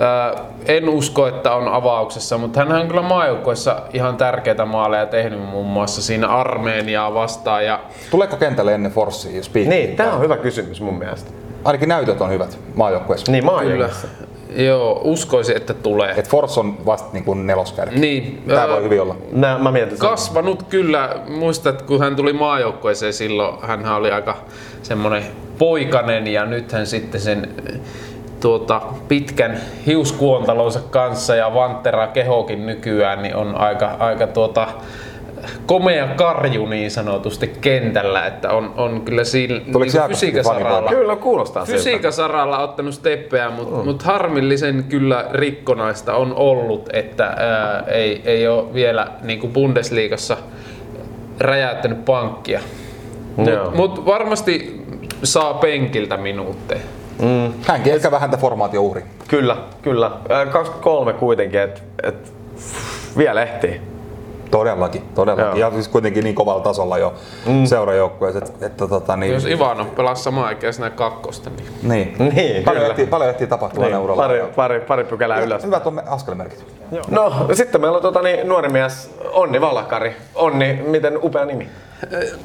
[0.00, 5.40] Ö, en usko, että on avauksessa, mutta hän on kyllä maajoukkueessa ihan tärkeitä maaleja tehnyt
[5.40, 7.64] muun muassa siinä Armeeniaa vastaan.
[7.64, 7.80] Ja
[8.10, 9.74] Tuleeko kentälle ennen Forssia, jos piikki?
[9.74, 11.30] Niin, tämä on hyvä kysymys mun mielestä.
[11.64, 13.32] Ainakin näytöt on hyvät maajoukkueessa.
[13.32, 14.08] Niin, kyllä, maajoukkueessa.
[14.56, 16.14] Joo, uskoisin, että tulee.
[16.16, 17.98] Et Fors on vasta niin kuin neloskärki.
[17.98, 19.16] niin, Tämä ö, voi hyvin olla.
[19.32, 20.08] Mä, mä mietin sen.
[20.08, 21.10] kasvanut kyllä.
[21.28, 24.36] Muistat, kun hän tuli maajoukkueeseen silloin, hän oli aika
[24.82, 25.22] semmoinen
[25.58, 27.48] poikanen ja nyt hän sitten sen
[28.40, 34.68] tuota, pitkän hiuskuontalonsa kanssa ja vanttera kehokin nykyään niin on aika, aika tuota,
[35.66, 40.70] komea karju niin sanotusti kentällä, että on, on kyllä siinä niin Jaakob fysiikan sitten saralla,
[40.70, 40.94] fanipoika?
[40.94, 41.78] Kyllä kuulostaa siltä.
[41.78, 48.48] fysiikan saralla ottanut steppejä, mutta mut harmillisen kyllä rikkonaista on ollut, että ää, ei, ei
[48.48, 50.36] ole vielä niin kuin Bundesliigassa
[51.40, 52.60] räjäyttänyt pankkia.
[53.36, 54.82] Mutta mut varmasti
[55.22, 56.80] saa penkiltä minuutteja.
[57.66, 59.04] Hänkin ehkä vähän tämä formaatio uhri.
[59.28, 60.10] Kyllä, kyllä.
[60.28, 62.32] Ää, 23 kuitenkin, että et,
[63.18, 63.80] vielä ehtii.
[64.58, 65.60] Todellakin, todellakin.
[65.60, 65.70] Joo.
[65.70, 67.14] Ja siis kuitenkin niin kovalla tasolla jo
[67.46, 67.64] mm.
[67.64, 72.16] seurajoukkueessa, että, että tota, niin, Jos Ivanov pelaa samaan ikäisenä kakkosta, niin niin.
[72.34, 72.90] Niin, paljon, kyllä.
[72.90, 74.22] ehtii, paljon ehtii tapahtua Niin, uralla.
[74.22, 75.64] pari, pari, pari pykälää ylös.
[75.64, 76.64] Hyvät on askelmerkit.
[77.10, 80.16] No, sitten meillä on tota, niin, nuori mies Onni Valakari.
[80.34, 81.68] Onni, miten upea nimi.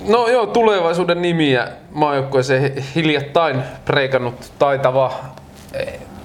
[0.07, 5.11] No joo, tulevaisuuden nimiä maajoukkueeseen hiljattain preikannut taitava.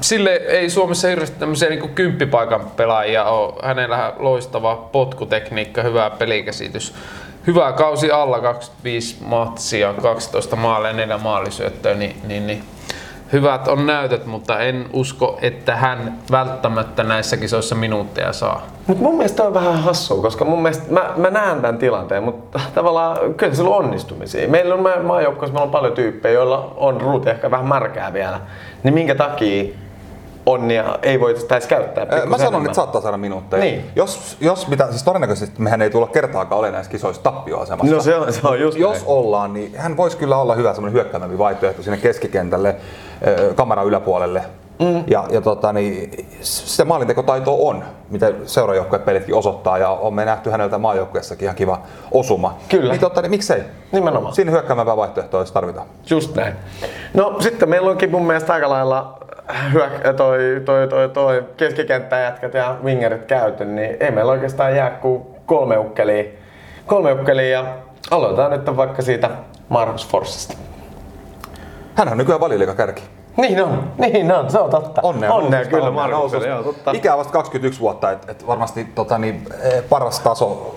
[0.07, 3.54] Sille ei Suomessa hirveästi tämmöisiä niin kymppipaikan pelaajia ole.
[3.62, 6.94] Hänellä loistava potkutekniikka, hyvä pelikäsitys.
[7.46, 12.64] Hyvä kausi alla, 25 matsia, 12 maalia, 4 maalisyöttöä, niin, niin, niin
[13.32, 18.66] hyvät on näytöt, mutta en usko, että hän välttämättä näissä kisoissa minuutteja saa.
[18.86, 22.61] Mutta mun mielestä on vähän hassua, koska mun mielestä mä, mä näen tämän tilanteen, mutta
[22.74, 24.48] tavallaan kyllä sillä on onnistumisia.
[24.48, 28.40] Meillä on maa- maajoukkueessa meillä on paljon tyyppejä, joilla on ruuti ehkä vähän märkää vielä.
[28.82, 29.86] Niin minkä takia
[30.47, 32.05] onnia ei voitaisi edes käyttää?
[32.05, 32.66] Mä sanon, enemmän?
[32.66, 33.64] että saattaa saada minuutteja.
[33.64, 33.84] Niin.
[33.97, 37.94] Jos, jos mitä, siis todennäköisesti mehän ei tulla kertaakaan ole näissä kisoissa tappioasemassa.
[37.94, 39.05] No se on, se on just Jos näin.
[39.07, 42.76] ollaan, niin hän voisi kyllä olla hyvä semmoinen hyökkäämämpi vaihtoehto sinne keskikentälle,
[43.55, 44.42] kameran yläpuolelle.
[44.79, 45.05] Mm.
[45.07, 46.11] Ja, ja tota, niin,
[46.41, 51.83] se maalintekotaito on, mitä seurajoukkueet pelitkin osoittaa, ja on me nähty häneltä maajoukkueessakin ihan kiva
[52.11, 52.59] osuma.
[52.68, 52.93] Kyllä.
[52.93, 53.62] Niin, tota, niin miksei?
[53.93, 54.35] Nimenomaan.
[54.35, 55.87] Siinä hyökkäämämpää vaihtoehtoa, jos tarvitaan.
[56.11, 56.55] Just näin.
[57.14, 59.18] No sitten meillä onkin mun mielestä aika lailla
[59.72, 65.22] hyök- toi, toi, toi, toi keskikenttäjätkät ja wingerit käyty, niin ei meillä oikeastaan jää kuin
[65.47, 66.24] kolme ukkelia.
[66.87, 67.64] Kolme ukkelia ja
[68.11, 69.31] aloitetaan nyt vaikka siitä
[69.68, 70.57] Marcus Forssista.
[71.95, 73.03] Hän on nykyään valioliiga kärki.
[73.37, 75.01] Niin on, niin on, se on totta.
[75.05, 76.91] Onnea, Onnea kyllä onnea Markukselle, joo totta.
[76.91, 80.76] Ikää vasta 21 vuotta, että et varmasti tota, niin, eh, paras taso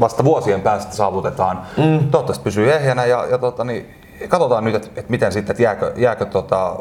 [0.00, 1.62] vasta vuosien päästä saavutetaan.
[1.76, 1.98] Mm.
[2.10, 3.94] Toivottavasti pysyy ehjänä ja, ja tota, niin,
[4.28, 6.76] katsotaan nyt, että et miten sitten, että jääkö, jääkö tota,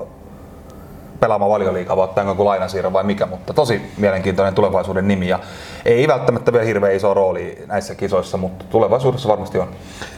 [1.20, 5.40] pelaamaan valioliikaa vai ottaako joku lainasiirro vai mikä, mutta tosi mielenkiintoinen tulevaisuuden nimi ja
[5.86, 9.68] ei välttämättä vielä hirveän iso rooli näissä kisoissa, mutta tulevaisuudessa varmasti on.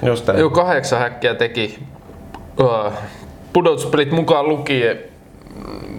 [0.03, 0.27] Just.
[0.37, 1.83] Joo, kahdeksan häkkiä teki
[3.55, 4.99] pudotuspelit mukaan lukien,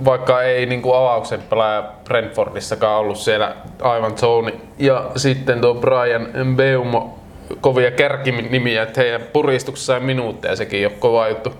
[0.05, 4.61] vaikka ei niin kuin avauksen pelaaja Brentfordissakaan ollut siellä aivan zoni.
[4.79, 7.19] Ja sitten tuo Brian Mbeumo,
[7.61, 11.53] kovia kärkinimiä, että heidän puristuksessa sai minuutteja, sekin ole kova juttu.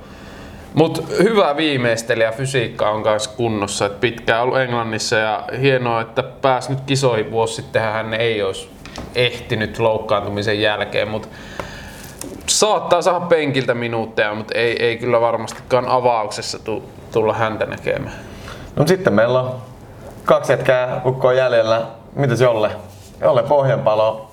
[0.75, 3.87] Mutta hyvä viimeistelijä, fysiikka on myös kunnossa.
[3.87, 7.83] Et pitkään ollut Englannissa ja hienoa, että pääsi nyt kisoihin vuosi sitten.
[7.83, 8.69] Hän ei olisi
[9.15, 11.29] ehtinyt loukkaantumisen jälkeen, mutta
[12.49, 16.83] saattaa saada penkiltä minuutteja, mutta ei, ei kyllä varmastikaan avauksessa tu,
[17.13, 18.17] tulla häntä näkemään.
[18.77, 19.55] No sitten meillä on
[20.25, 21.83] kaksi jätkää ukkoa jäljellä.
[22.15, 22.71] Mitäs Jolle?
[23.21, 24.31] Jolle Pohjanpalo.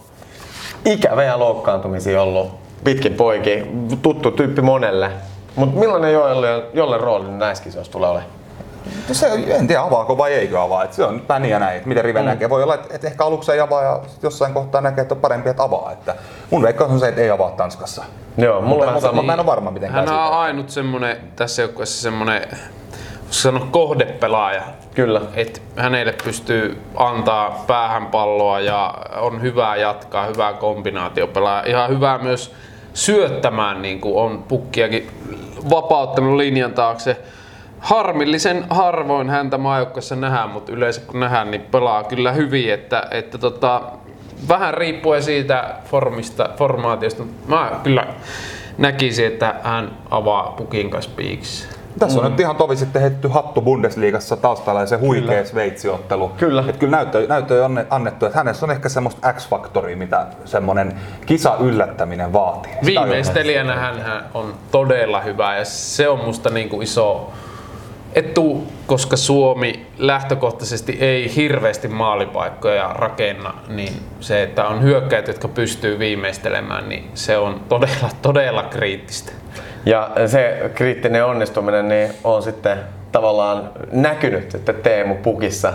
[0.85, 2.51] Ikäviä loukkaantumisia ollut
[2.83, 3.87] pitkin poikin.
[4.01, 5.11] Tuttu tyyppi monelle.
[5.55, 8.42] Mutta millainen Jolle, Jolle rooli näissä kisoissa tulee olemaan?
[9.11, 10.83] Se, en tiedä avaako vai eikö avaa.
[10.83, 12.25] Et se on niin ja näin, että miten Rive mm.
[12.25, 12.49] näkee.
[12.49, 15.49] Voi olla, että, että ehkä aluksi ei avaa ja jossain kohtaa näkee, että on parempi,
[15.49, 15.91] että avaa.
[15.91, 16.15] Että
[16.51, 18.03] mun veikkaus on se, että ei avaa Tanskassa.
[18.37, 19.13] Joo, mulla Mutta, on mutta, sama.
[19.13, 20.25] mutta mä en ole varma mitenkään Hän siitä.
[20.25, 22.47] on ainut semmonen, tässä joukkueessa semmonen,
[23.29, 24.61] sanoa kohdepelaaja.
[24.95, 25.21] Kyllä.
[25.35, 31.69] Et hänelle pystyy antaa päähän palloa ja on hyvää jatkaa, hyvää kombinaatiopelaaja.
[31.69, 32.53] Ihan hyvä myös
[32.93, 35.11] syöttämään, niin kuin on pukkiakin
[35.69, 37.17] vapauttanut linjan taakse.
[37.83, 42.73] Harmillisen harvoin häntä maajoukkueessa nähdään, mutta yleensä kun nähdään, niin pelaa kyllä hyvin.
[42.73, 43.81] Että, että tota,
[44.47, 47.23] vähän riippuen siitä formista, formaatiosta.
[47.47, 48.07] Mä kyllä
[48.77, 51.67] näkisin, että hän avaa pukin kanssa piikissä.
[51.99, 56.29] Tässä on nyt ihan tovi sitten heitetty hattu Bundesliigassa taustalla ja se huikea Sveitsi-ottelu.
[56.37, 56.63] Kyllä.
[56.67, 60.93] Et kyllä näyttö, näyttö on annettu, että hänessä on ehkä semmoista X-faktoria, mitä semmoinen
[61.25, 62.71] kisa yllättäminen vaatii.
[62.85, 67.31] Viimeistelijänä hän on todella hyvä ja se on musta niin kuin iso
[68.15, 75.99] etu, koska Suomi lähtökohtaisesti ei hirveästi maalipaikkoja rakenna, niin se, että on hyökkäjät, jotka pystyy
[75.99, 79.31] viimeistelemään, niin se on todella, todella kriittistä.
[79.85, 82.77] Ja se kriittinen onnistuminen niin on sitten
[83.11, 85.73] tavallaan näkynyt, että Teemu Pukissa,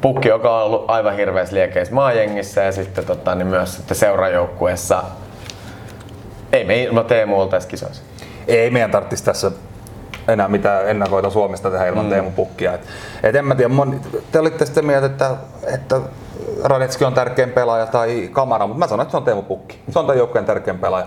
[0.00, 5.02] Pukki, joka on ollut aivan hirveässä liekeissä maajengissä ja sitten tota, niin myös sitten seurajoukkueessa.
[6.52, 8.02] Ei me ilman Teemu oltaisi kisoissa.
[8.48, 9.50] Ei meidän tarvitsisi tässä
[10.28, 12.10] enää mitään ennakoita Suomesta tehdä ilman mm.
[12.10, 12.74] Teemu Pukkia.
[12.74, 12.80] Et,
[13.22, 14.00] et en mä tiedä, moni,
[14.32, 15.30] te olitte sitten mieltä, että,
[15.74, 16.00] että
[16.64, 19.78] Radetski on tärkein pelaaja tai Kamara, mutta mä sanon, että se on Teemu Pukki.
[19.90, 21.06] Se on tämän joukkueen tärkein pelaaja.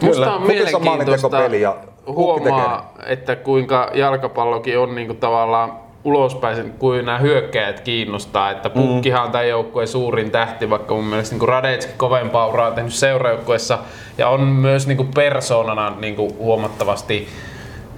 [0.00, 5.72] Musta on Pukissa on mielenkiintoista maalintekopeli ja huomaa, että kuinka jalkapallokin on niinku tavallaan
[6.04, 11.36] ulospäin, kuin nämä hyökkäjät kiinnostaa, että Pukkihan on tämän joukkueen suurin tähti, vaikka mun mielestä
[11.36, 13.78] niin Radetski kovempaa uraa tehnyt seurajoukkueessa
[14.18, 17.28] ja on myös niin kuin persoonana niin kuin huomattavasti,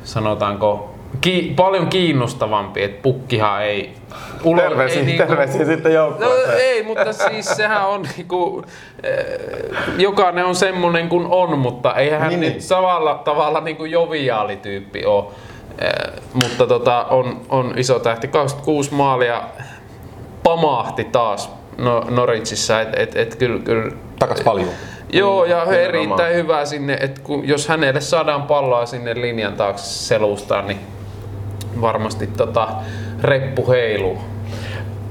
[0.05, 3.95] sanotaanko, ki- paljon kiinnostavampi, että Pukkihan ei...
[4.45, 6.59] ulo- Terveisiä, ei niinku- terveisiä sitten No, joukkueeseen.
[6.61, 8.63] ei, mutta siis sehän on niinku,
[9.03, 9.15] eh,
[9.99, 12.63] jokainen on semmonen kuin on, mutta eihän hän Niin, nyt niin.
[12.63, 15.25] samalla tavalla niinku joviaali tyyppi ole.
[15.79, 19.43] Eh, mutta tota, on, on iso tähti, 26 maalia
[20.43, 24.69] pamahti taas no, Noritsissa, et, et, et kyllä, kyllä takas paljon.
[25.13, 25.89] Joo, ja nimenomaan.
[25.89, 30.81] erittäin hyvä sinne, että kun, jos hänelle saadaan palloa sinne linjan taakse selustaan, niin
[31.81, 32.69] varmasti tota,
[33.23, 34.19] reppu heiluu.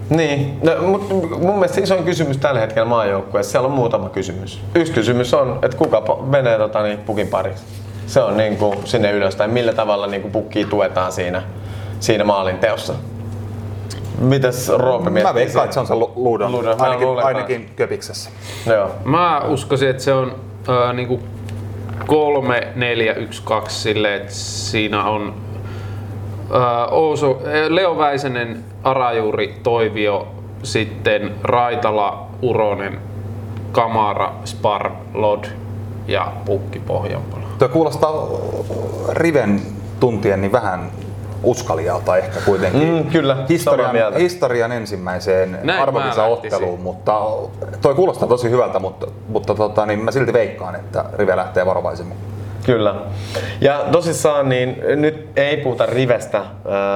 [0.10, 4.62] Niin, no, mutta mun mielestä isoin kysymys tällä hetkellä maajoukkueessa, siellä on muutama kysymys.
[4.76, 7.64] Yksi kysymys on, että kuka menee tota, niin, pukin pariksi.
[8.08, 11.42] Se on niin kuin, sinne ylös, tai millä tavalla niin kuin, pukkia tuetaan siinä,
[12.00, 12.94] siinä maalin teossa.
[14.20, 15.34] Mitäs Roope miettii?
[15.34, 18.30] Mä veikkaan, että se on se Lu- Ludon, ainakin, luulen ainakin Köpiksessä.
[18.66, 18.90] Joo.
[19.06, 20.36] Mä uskoisin, että se on
[20.68, 21.20] ää, niinku
[22.08, 25.34] 3, 4, 1, 2 silleen, että siinä on
[26.54, 30.28] ää, Ouso, ää, Leo Väisänen, Arajuuri, Toivio,
[30.64, 33.00] sitten Raitala, Uronen,
[33.72, 35.44] Kamara, Spar, Lod
[36.08, 37.44] ja Pukki Pohjanpalo.
[37.60, 38.14] Tuo kuulostaa
[39.10, 39.62] Riven
[40.00, 40.92] tuntien niin vähän
[41.44, 42.94] uskalialta ehkä kuitenkin.
[42.94, 45.94] Mm, kyllä, historian, historian ensimmäiseen Näin
[46.82, 47.22] mutta
[47.82, 52.18] toi kuulostaa tosi hyvältä, mutta, mutta tota, niin mä silti veikkaan, että Rive lähtee varovaisemmin.
[52.66, 52.96] Kyllä.
[53.62, 56.46] Ja tosissaan niin nyt ei puhuta rivestä äh,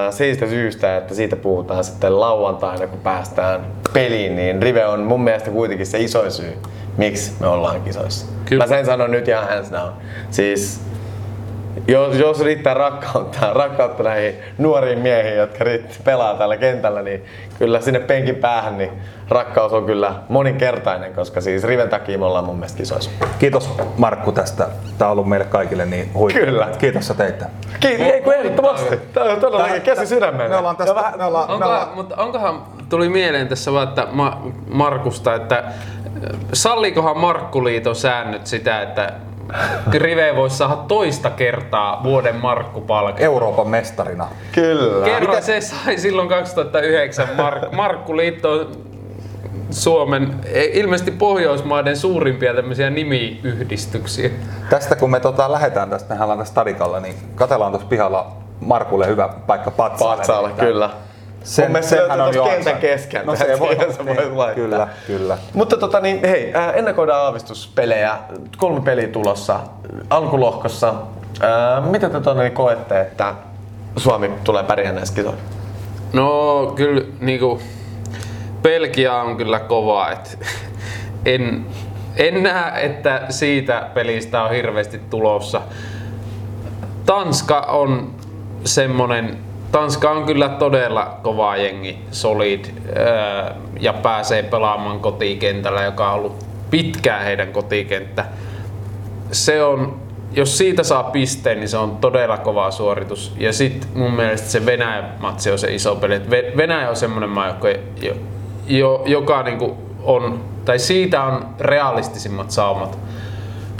[0.10, 5.52] siitä syystä, että siitä puhutaan sitten lauantaina, kun päästään peliin, niin rive on mun mielestä
[5.52, 6.54] kuitenkin se isoin syy,
[6.98, 8.26] miksi me ollaan kisoissa.
[8.46, 8.64] Kyllä.
[8.64, 9.94] Mä sen sanon nyt ihan hands down.
[10.30, 10.82] Siis
[11.88, 15.65] jos, jos riittää rakkautta, rakkautta näihin nuoriin miehiin, jotka
[16.03, 17.26] pelaa tällä kentällä, niin
[17.59, 18.91] kyllä sinne penkin päähän niin
[19.30, 23.11] rakkaus on kyllä moninkertainen, koska siis Riven takia me ollaan mun mielestä kisoissa.
[23.39, 24.67] Kiitos Markku tästä.
[24.97, 26.45] Tämä on ollut meille kaikille niin huikea.
[26.45, 26.69] Kyllä.
[26.78, 27.49] Kiitos sä teitä.
[27.80, 28.97] Kiitos, ei kun ehdottomasti.
[29.13, 30.49] Tämä on todellakin käsi sydämeen.
[30.49, 34.07] Me ollaan tästä, me ollaan, me Onkohan, ollaan, mutta onkohan, tuli mieleen tässä vaan, että
[34.11, 35.74] Ma, Markusta, että äh,
[36.53, 39.13] sallikohan Markkuliiton säännöt sitä, että
[39.91, 43.26] Rive voisi saada toista kertaa vuoden Markkupalkin.
[43.26, 44.28] Euroopan mestarina.
[44.52, 45.06] Kyllä.
[45.06, 48.72] Kerran se sai silloin 2009 Mark, Markkuliitto
[49.70, 50.36] Suomen,
[50.74, 54.30] ilmeisesti Pohjoismaiden suurimpia tämmöisiä nimiyhdistyksiä.
[54.70, 59.08] Tästä kun me tota, lähdetään tästä, mehän ollaan tässä stadikalla, niin katsellaan tuossa pihalla Markulle
[59.08, 60.48] hyvä paikka patsaalle.
[60.48, 60.74] Nimittäin.
[60.74, 60.89] kyllä.
[61.44, 64.56] Sen, Mun senhän on jo kentän keskeltä, No se voi, se voi niin, laittaa.
[64.56, 65.38] Kyllä, kyllä.
[65.54, 68.18] Mutta tota niin, hei, äh, ennakoidaan aavistuspelejä.
[68.58, 69.60] Kolme peliä tulossa
[70.10, 70.94] alkulohkossa.
[71.44, 73.34] Äh, mitä te tuonne koette, että
[73.98, 75.44] Suomi tulee pärjäämään näissä kisoissa?
[76.14, 77.62] No kyllä niinku,
[78.62, 80.12] Belgia on kyllä kova.
[80.12, 80.39] Et,
[81.26, 81.66] en,
[82.16, 85.62] en näe, että siitä pelistä on hirveästi tulossa.
[87.06, 88.16] Tanska on
[88.66, 89.38] semmonen
[89.74, 92.65] Tanska on kyllä todella kova jengi, solid
[93.80, 98.26] ja pääsee pelaamaan kotikentällä, joka on ollut pitkään heidän kotikenttä.
[99.32, 99.99] Se on,
[100.32, 103.34] jos siitä saa pisteen, niin se on todella kova suoritus.
[103.38, 106.21] Ja sitten mun mielestä se Venäjän matsi on se iso peli.
[106.57, 107.67] Venäjä on semmoinen maa, joka,
[108.01, 108.13] jo,
[108.67, 112.99] jo, joka niinku on, tai siitä on realistisimmat saumat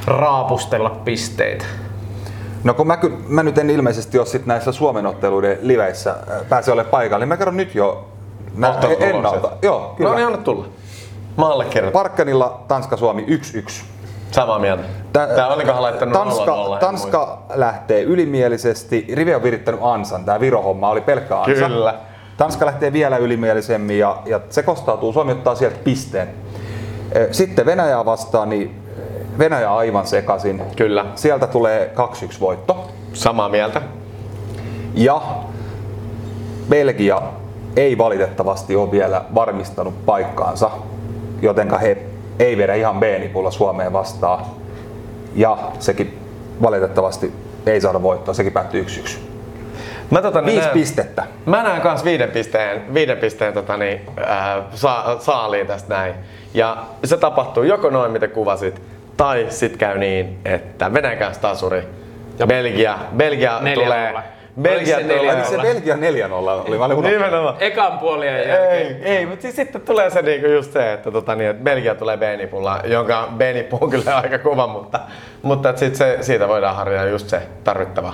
[0.06, 1.66] raapustella pisteitä.
[2.64, 6.42] No kun mä, ky- mä nyt en ilmeisesti ole sit näissä Suomen otteluiden liveissä äh,
[6.50, 8.06] pääse ole paikalla, niin mä kerron nyt jo
[8.56, 9.52] nä- ennalta.
[9.62, 10.10] Joo, kyllä.
[10.10, 10.66] No niin, anna tulla.
[11.38, 11.92] Mä allekirjoitan.
[12.02, 13.26] Parkkanilla Tanska-Suomi
[13.68, 13.84] 1-1.
[14.32, 14.84] Samaa mieltä.
[15.14, 16.86] Tä- Tää olikohan laittanut Tanska, 0-0, en muista.
[16.86, 19.08] Tanska lähtee ylimielisesti.
[19.14, 20.26] Rivi on virittänyt ansan.
[20.26, 21.68] Tämä Viro-homma oli pelkkä ansa.
[21.68, 21.96] Kyllä.
[22.38, 25.14] Tanska lähtee vielä ylimielisemmin ja, ja se kostautuu.
[25.14, 26.30] Suomi ottaa sieltä pisteen.
[27.32, 28.83] Sitten Venäjää vastaan, niin
[29.40, 30.62] Venäjä aivan sekaisin.
[30.76, 31.06] Kyllä.
[31.16, 32.92] Sieltä tulee 2-1 voitto.
[33.14, 33.82] Samaa mieltä.
[34.94, 35.22] Ja
[36.70, 37.22] Belgia
[37.76, 40.70] ei valitettavasti ole vielä varmistanut paikkaansa,
[41.42, 41.98] jotenka he
[42.40, 44.46] ei vedä ihan B-nipulla Suomeen vastaan.
[45.36, 46.20] Ja sekin
[46.62, 47.34] valitettavasti
[47.66, 49.18] ei saada voittoa, sekin päättyy 1-1.
[50.12, 51.24] Mä tota, niin Viisi näen- pistettä.
[51.46, 56.14] Mä näen kans viiden pisteen, viiden pisteen tota, niin, äh, sa- saaliin tästä näin.
[56.54, 58.82] Ja se tapahtuu joko noin, mitä kuvasit,
[59.18, 61.84] tai sit käy niin, että Venäjän kanssa tasuri.
[62.40, 64.08] Ja Belgia, Belgia tulee.
[64.08, 64.24] nolla.
[64.62, 66.00] Belgia Oliko se se Belgia 4-0
[66.68, 66.88] oli, mä.
[66.88, 67.56] Nimenomaan.
[67.60, 69.04] Ekan puolien jälkeen.
[69.04, 71.96] Ei, ei, mutta siis sitten tulee se niinku just se, että, tota, niin, että Belgia
[71.96, 75.00] tulee B-nipulla, jonka B-nippu on kyllä aika kova, mutta,
[75.42, 78.14] mutta että sit se, siitä voidaan harjaa just se tarvittava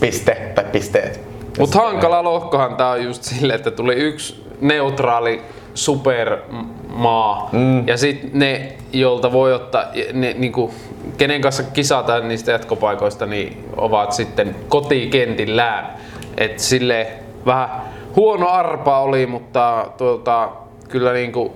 [0.00, 1.20] piste tai pisteet.
[1.58, 5.42] Mutta hankala lohkohan tää on just silleen, että tuli yksi neutraali
[5.76, 7.88] supermaa mm.
[7.88, 10.74] ja sitten ne, jolta voi ottaa, ne, niinku,
[11.18, 15.96] kenen kanssa kisataan niistä jatkopaikoista, niin ovat sitten kotikentillään.
[16.38, 17.06] Et sille
[17.46, 17.82] vähän
[18.16, 20.48] huono arpa oli, mutta tuota,
[20.88, 21.52] kyllä niinku,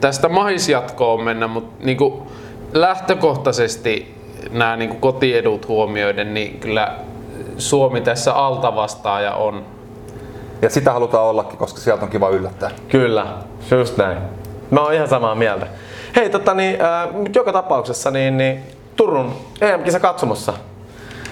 [0.00, 2.26] tästä mahisjatkoon mennä, mutta niinku,
[2.72, 4.14] lähtökohtaisesti
[4.50, 6.98] nämä niinku kotiedut huomioiden, niin kyllä
[7.58, 9.64] Suomi tässä alta vastaaja on.
[10.62, 12.70] Ja sitä halutaan ollakin, koska sieltä on kiva yllättää.
[12.88, 13.26] Kyllä,
[13.70, 14.18] just näin.
[14.70, 15.66] Mä oon ihan samaa mieltä.
[16.16, 18.62] Hei, tota, niin, äh, joka tapauksessa niin, niin
[18.96, 20.52] Turun EM-kisa katsomossa.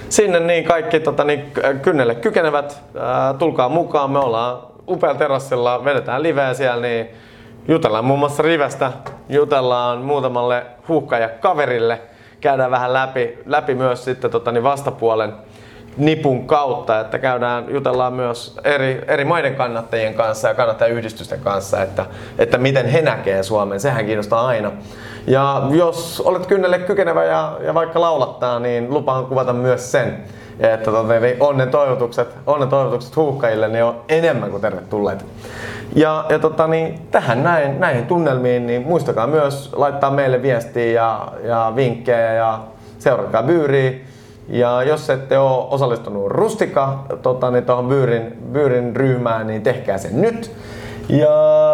[0.09, 1.53] Sinne niin kaikki tota, niin,
[1.83, 4.11] kynnelle kykenevät, äh, tulkaa mukaan.
[4.11, 4.59] Me ollaan
[4.89, 7.09] upealla terassilla, vedetään liveä siellä, niin
[7.69, 8.93] jutellaan muun muassa Rivestä,
[9.29, 12.01] jutellaan muutamalle huuhkaja kaverille,
[12.41, 15.33] käydään vähän läpi, läpi myös sitten tota, niin vastapuolen
[15.97, 22.07] nipun kautta, että käydään, jutellaan myös eri, eri maiden kannattajien kanssa ja kannattajayhdistysten kanssa, että,
[22.39, 24.73] että miten he näkee Suomen, sehän kiinnostaa aina.
[25.27, 30.25] Ja jos olet kynnelle kykenevä ja, ja vaikka laulattaa, niin lupaan kuvata myös sen,
[30.61, 35.25] että tota, onnen toivotukset, onnen toivotukset huuhkajille niin on enemmän kuin tervetulleita.
[35.95, 41.33] Ja, ja tota, niin, tähän näin, näihin tunnelmiin, niin muistakaa myös laittaa meille viestiä ja,
[41.45, 42.61] ja vinkkejä ja
[42.99, 44.10] seuratkaa byyriä.
[44.51, 50.09] Ja jos ette ole osallistunut Rustika tota, niin tuohon Byyrin, Byyrin ryhmään, niin tehkää se
[50.13, 50.53] nyt.
[51.09, 51.29] Ja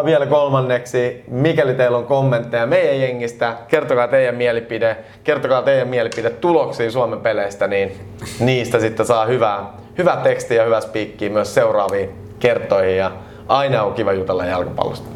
[0.05, 6.91] vielä kolmanneksi, mikäli teillä on kommentteja meidän jengistä, kertokaa teidän mielipide, kertokaa teidän mielipide tuloksia
[6.91, 7.93] Suomen peleistä, niin
[8.41, 9.65] niistä sitten saa hyvää,
[9.99, 12.97] hyvää tekstiä ja hyvää spiikkiä myös seuraaviin kertoihin.
[12.97, 13.11] Ja
[13.49, 15.09] aina on kiva jutella jalkapallosta.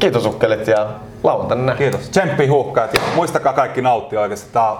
[0.00, 0.86] Kiitos ukkelit ja
[1.22, 1.74] lauantaina.
[1.74, 2.08] Kiitos.
[2.08, 4.52] Tsemppi huuhkajat ja muistakaa kaikki nauttia oikeasti.
[4.52, 4.78] Tää on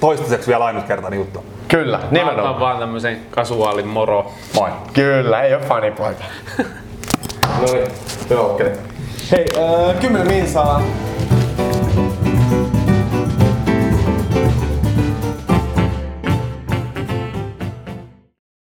[0.00, 1.44] toistaiseksi vielä ainutkertainen juttu.
[1.68, 2.48] Kyllä, Mä nimenomaan.
[2.48, 4.32] otan vaan tämmösen kasuaalin moro.
[4.54, 4.70] Moi.
[4.92, 6.24] Kyllä, ei ole fanipoika.
[7.60, 7.88] no niin,
[8.30, 8.70] joo, okei.
[9.32, 9.46] Hei,
[9.90, 10.82] äh, 10 minsaa